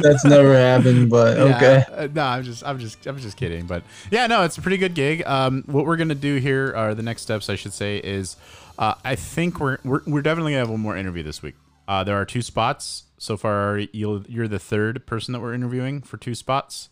[0.00, 1.84] That's never happened, but Yeah, okay.
[1.92, 3.66] uh, no, I'm just, I'm just, I'm just kidding.
[3.66, 5.22] But yeah, no, it's a pretty good gig.
[5.26, 8.36] Um, what we're gonna do here, or the next steps, I should say, is
[8.78, 11.54] uh, I think we're, we're we're definitely gonna have one more interview this week.
[11.88, 13.78] Uh, there are two spots so far.
[13.92, 16.88] You'll, you're the third person that we're interviewing for two spots.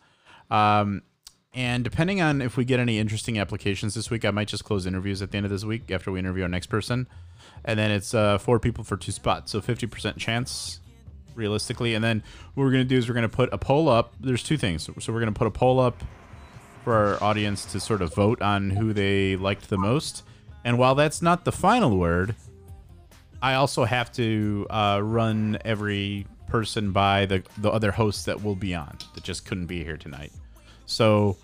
[0.51, 1.03] Um,
[1.55, 4.87] and depending on if we get any interesting applications this week, I might just close
[4.87, 7.07] interviews at the end of this week after we interview our next person.
[7.65, 10.81] And then it's uh, four people for two spots, so 50% chance
[11.35, 11.95] realistically.
[11.95, 12.23] And then
[12.55, 14.15] what we're going to do is we're going to put a poll up.
[14.21, 14.83] There's two things.
[14.85, 16.03] So we're going to put a poll up
[16.85, 20.23] for our audience to sort of vote on who they liked the most.
[20.65, 22.35] And while that's not the final word,
[23.41, 28.57] I also have to uh, run every person by the, the other hosts that will
[28.57, 30.33] be on that just couldn't be here tonight.
[30.87, 31.37] So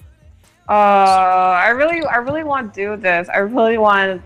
[0.69, 3.29] Uh, I really, I really want to do this.
[3.29, 4.23] I really want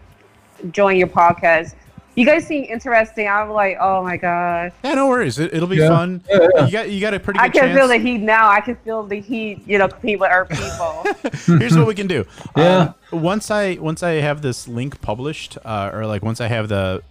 [0.59, 1.75] to join your podcast.
[2.19, 3.29] You guys seem interesting.
[3.29, 4.73] I'm like, oh my god.
[4.83, 5.39] yeah, no worries.
[5.39, 5.89] It, it'll be Yeah.
[5.89, 6.23] fun.
[6.29, 6.65] Yeah, yeah.
[6.67, 7.79] You got you got a pretty I can chance.
[7.79, 8.49] feel the heat now.
[8.49, 9.61] I can feel the heat.
[9.67, 11.05] You know, compete with our people.
[11.59, 12.25] Here's what we can do.
[12.57, 12.93] Yeah.
[13.13, 16.69] Um, once I once I have this link published, uh, or like once I have
[16.69, 17.03] the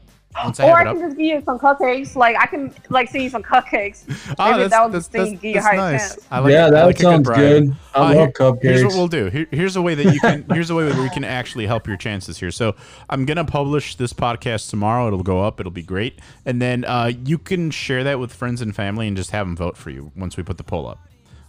[0.44, 1.08] once I or I have it can up.
[1.10, 2.16] just give you some cupcakes.
[2.16, 4.04] Like I can like send you some cupcakes.
[4.38, 6.20] Oh, Maybe that's, that was that's, the that's, you that's high nice.
[6.30, 7.38] I like, yeah, I that like a sounds bribe.
[7.40, 7.76] good.
[7.96, 8.62] I Uh, love here- cupcakes.
[8.62, 9.26] Here's what we'll do.
[9.30, 10.46] Here, here's a way that you can.
[10.52, 12.52] here's a way that we can actually help your chances here.
[12.52, 12.76] So
[13.10, 15.08] I'm gonna publish this podcast tomorrow.
[15.08, 15.60] It'll go up.
[15.60, 19.18] It'll be great, and then uh, you can share that with friends and family and
[19.18, 21.00] just have them vote for you once we put the poll up.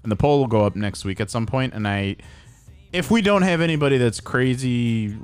[0.02, 1.74] And the poll will go up next week at some point.
[1.74, 2.16] And I,
[2.92, 5.16] if we don't have anybody that's crazy,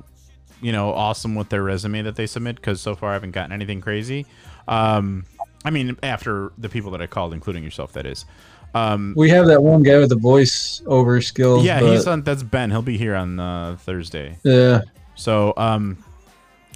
[0.61, 3.53] you know, awesome with their resume that they submit, because so far I haven't gotten
[3.53, 4.27] anything crazy.
[4.69, 5.25] Um,
[5.65, 8.27] I mean, after the people that I called, including yourself, that is.
[8.75, 11.65] Um, we have that one guy with the voice over skills.
[11.65, 12.23] yeah, he's on.
[12.23, 12.71] That's Ben.
[12.71, 14.37] He'll be here on uh, Thursday.
[14.43, 14.83] Yeah.
[15.15, 15.99] So, um,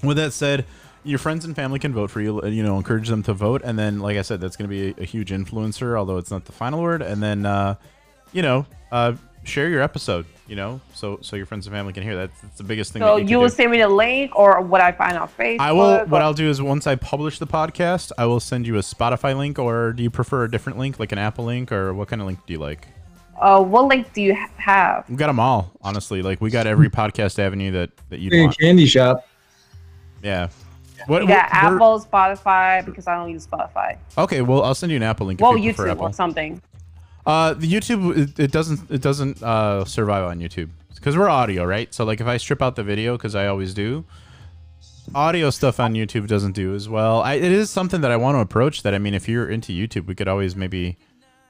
[0.04, 0.64] with that said,
[1.02, 2.44] your friends and family can vote for you.
[2.46, 5.00] You know, encourage them to vote, and then, like I said, that's going to be
[5.00, 5.98] a, a huge influencer.
[5.98, 7.02] Although it's not the final word.
[7.02, 7.74] And then, uh,
[8.32, 9.14] you know, uh,
[9.44, 10.26] share your episode.
[10.46, 12.30] You know, so so your friends and family can hear that.
[12.42, 13.02] That's the biggest thing.
[13.02, 13.54] So that you, you, will do.
[13.54, 15.60] send me the link, or what I find on Facebook.
[15.60, 16.06] I will.
[16.06, 18.80] What or- I'll do is once I publish the podcast, I will send you a
[18.80, 22.08] Spotify link, or do you prefer a different link, like an Apple link, or what
[22.08, 22.88] kind of link do you like?
[23.38, 25.04] Uh, what link do you have?
[25.08, 26.22] We got them all, honestly.
[26.22, 28.58] Like we got every podcast avenue that that you want.
[28.58, 29.26] candy shop.
[30.22, 30.48] Yeah.
[31.06, 33.98] What, You got what- Apple, Spotify, because I don't use Spotify.
[34.16, 35.40] Okay, well, I'll send you an Apple link.
[35.40, 36.06] Well, if you YouTube Apple.
[36.06, 36.60] or something.
[37.28, 41.62] Uh, the YouTube it, it doesn't it doesn't uh survive on YouTube because we're audio,
[41.62, 41.92] right?
[41.92, 44.06] So like if I strip out the video, because I always do,
[45.14, 47.20] audio stuff on YouTube doesn't do as well.
[47.20, 48.82] I, it is something that I want to approach.
[48.82, 50.96] That I mean, if you're into YouTube, we could always maybe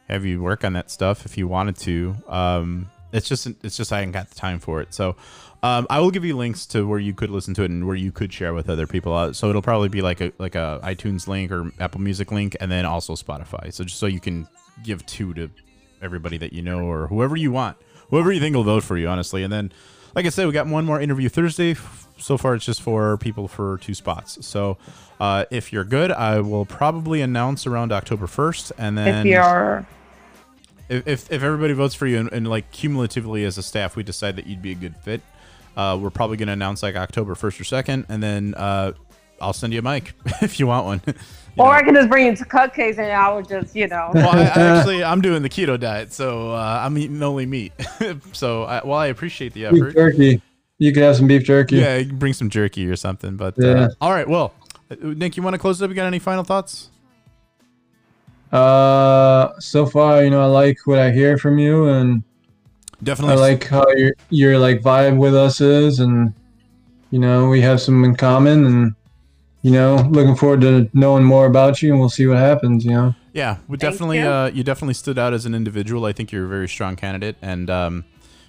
[0.08, 2.16] have you work on that stuff if you wanted to.
[2.26, 4.92] Um, it's just it's just I ain't got the time for it.
[4.92, 5.14] So.
[5.60, 7.96] Um, I will give you links to where you could listen to it and where
[7.96, 9.12] you could share with other people.
[9.12, 12.56] Uh, so it'll probably be like a like a iTunes link or Apple Music link,
[12.60, 13.72] and then also Spotify.
[13.72, 14.46] So just so you can
[14.84, 15.50] give two to
[16.03, 17.76] everybody that you know or whoever you want,
[18.11, 19.42] whoever you think will vote for you, honestly.
[19.42, 19.72] And then,
[20.14, 21.76] like I said, we got one more interview Thursday.
[22.18, 24.44] So far, it's just for people for two spots.
[24.44, 24.76] So
[25.20, 29.86] uh, if you're good, I will probably announce around October 1st, and then if you're
[30.88, 34.03] if, if, if everybody votes for you and, and like cumulatively as a staff we
[34.03, 35.20] decide that you'd be a good fit
[35.76, 38.92] uh, we're probably going to announce like october 1st or 2nd and then uh,
[39.40, 41.03] i'll send you a mic if you want one
[41.59, 41.72] or know.
[41.72, 44.11] I can just bring you to cupcakes and I would just, you know.
[44.14, 44.44] well, I, I
[44.78, 47.72] actually i'm doing the keto diet so uh, i'm eating only meat
[48.32, 50.42] so I, while i appreciate the effort, Beef jerky.
[50.78, 51.76] You could have some beef jerky.
[51.76, 53.68] yeah you can bring some jerky or something but Yeah.
[53.70, 54.54] uh, all right well
[54.90, 56.90] uh, nick you want to close it up you got any final thoughts
[58.52, 62.22] Uh, so far, you know, I like what I hear from you, and
[63.02, 63.34] Definitely.
[63.34, 66.32] I like how your your like vibe with us is, and
[67.11, 68.94] you know, we have some in common, and
[69.62, 72.84] you know, looking forward to knowing more about you, and we'll see what happens.
[72.84, 73.14] You know.
[73.32, 74.18] Yeah, we Thank definitely.
[74.18, 74.26] you.
[74.26, 76.04] Uh, you definitely stood out as an individual.
[76.04, 78.04] I think you're a very strong candidate, and um,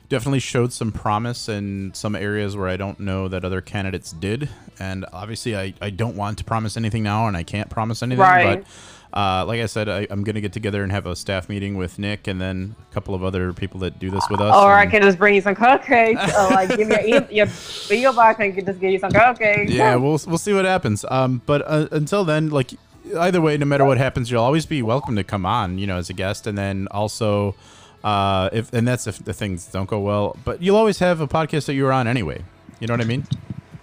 [0.09, 4.49] definitely showed some promise in some areas where I don't know that other candidates did.
[4.79, 8.21] And obviously, I, I don't want to promise anything now, and I can't promise anything.
[8.21, 8.59] Right.
[8.59, 8.67] But
[9.13, 11.77] uh, like I said, I, I'm going to get together and have a staff meeting
[11.77, 14.55] with Nick, and then a couple of other people that do this with us.
[14.55, 16.27] Or I can just bring you some cupcakes.
[16.37, 19.11] or like give me your, your video box and I can just give you some
[19.11, 19.69] cupcakes.
[19.69, 21.05] yeah, we'll we'll see what happens.
[21.09, 22.73] Um, but uh, until then, like
[23.17, 25.97] either way, no matter what happens, you'll always be welcome to come on, you know,
[25.97, 27.55] as a guest, and then also,
[28.03, 31.27] uh, if and that's if the things don't go well, but you'll always have a
[31.27, 32.43] podcast that you're on anyway.
[32.79, 33.25] You know what I mean?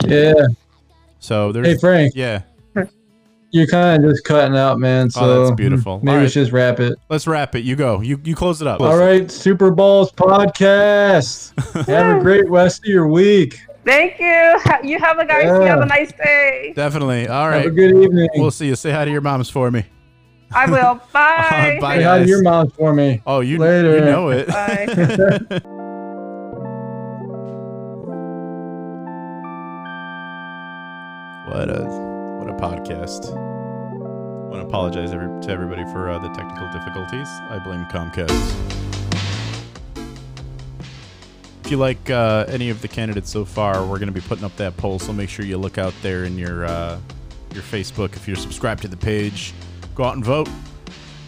[0.05, 0.35] Yeah.
[1.19, 2.43] So there's Hey Frank, yeah.
[3.53, 5.11] You're kind of just cutting out, man.
[5.11, 6.01] So Oh, that's beautiful.
[6.03, 6.99] Maybe All let's just wrap it.
[7.09, 7.65] Let's wrap it.
[7.65, 8.01] You go.
[8.01, 8.81] You you close it up.
[8.81, 11.53] All right, Super Balls podcast.
[11.87, 13.61] have a great rest of your week.
[13.85, 14.59] Thank you.
[14.83, 15.45] You have a guys.
[15.45, 16.73] You have a nice day.
[16.75, 17.29] Definitely.
[17.29, 17.59] All right.
[17.65, 18.29] Have a good evening.
[18.35, 18.75] We'll see you.
[18.75, 19.85] Say hi to your moms for me.
[20.53, 20.95] I will.
[21.13, 21.79] Bye.
[21.81, 23.23] Bye, Say hi to your mom for me.
[23.27, 23.97] Oh, you Later.
[23.97, 24.49] you know it.
[24.49, 24.87] Bye.
[31.47, 32.16] What what a
[32.59, 33.37] podcast.
[33.37, 37.29] I want to apologize every, to everybody for uh, the technical difficulties.
[37.51, 38.31] I blame Comcast.
[41.65, 44.45] If you like uh, any of the candidates so far, we're going to be putting
[44.45, 46.99] up that poll, so make sure you look out there in your uh,
[47.53, 48.17] your Facebook.
[48.17, 49.53] If you're subscribed to the page,
[49.95, 50.49] go out and vote.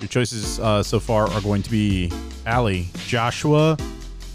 [0.01, 2.13] Your choices uh, so far are going to be
[2.47, 3.77] Allie, Joshua,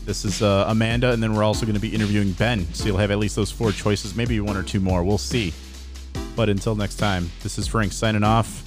[0.06, 2.66] this is uh, Amanda, and then we're also going to be interviewing Ben.
[2.74, 5.04] So you'll have at least those four choices, maybe one or two more.
[5.04, 5.54] We'll see.
[6.36, 8.64] But until next time, this is Frank signing off.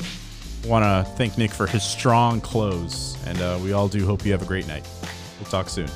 [0.64, 4.32] Want to thank Nick for his strong close, and uh, we all do hope you
[4.32, 4.88] have a great night.
[5.38, 5.88] We'll talk soon.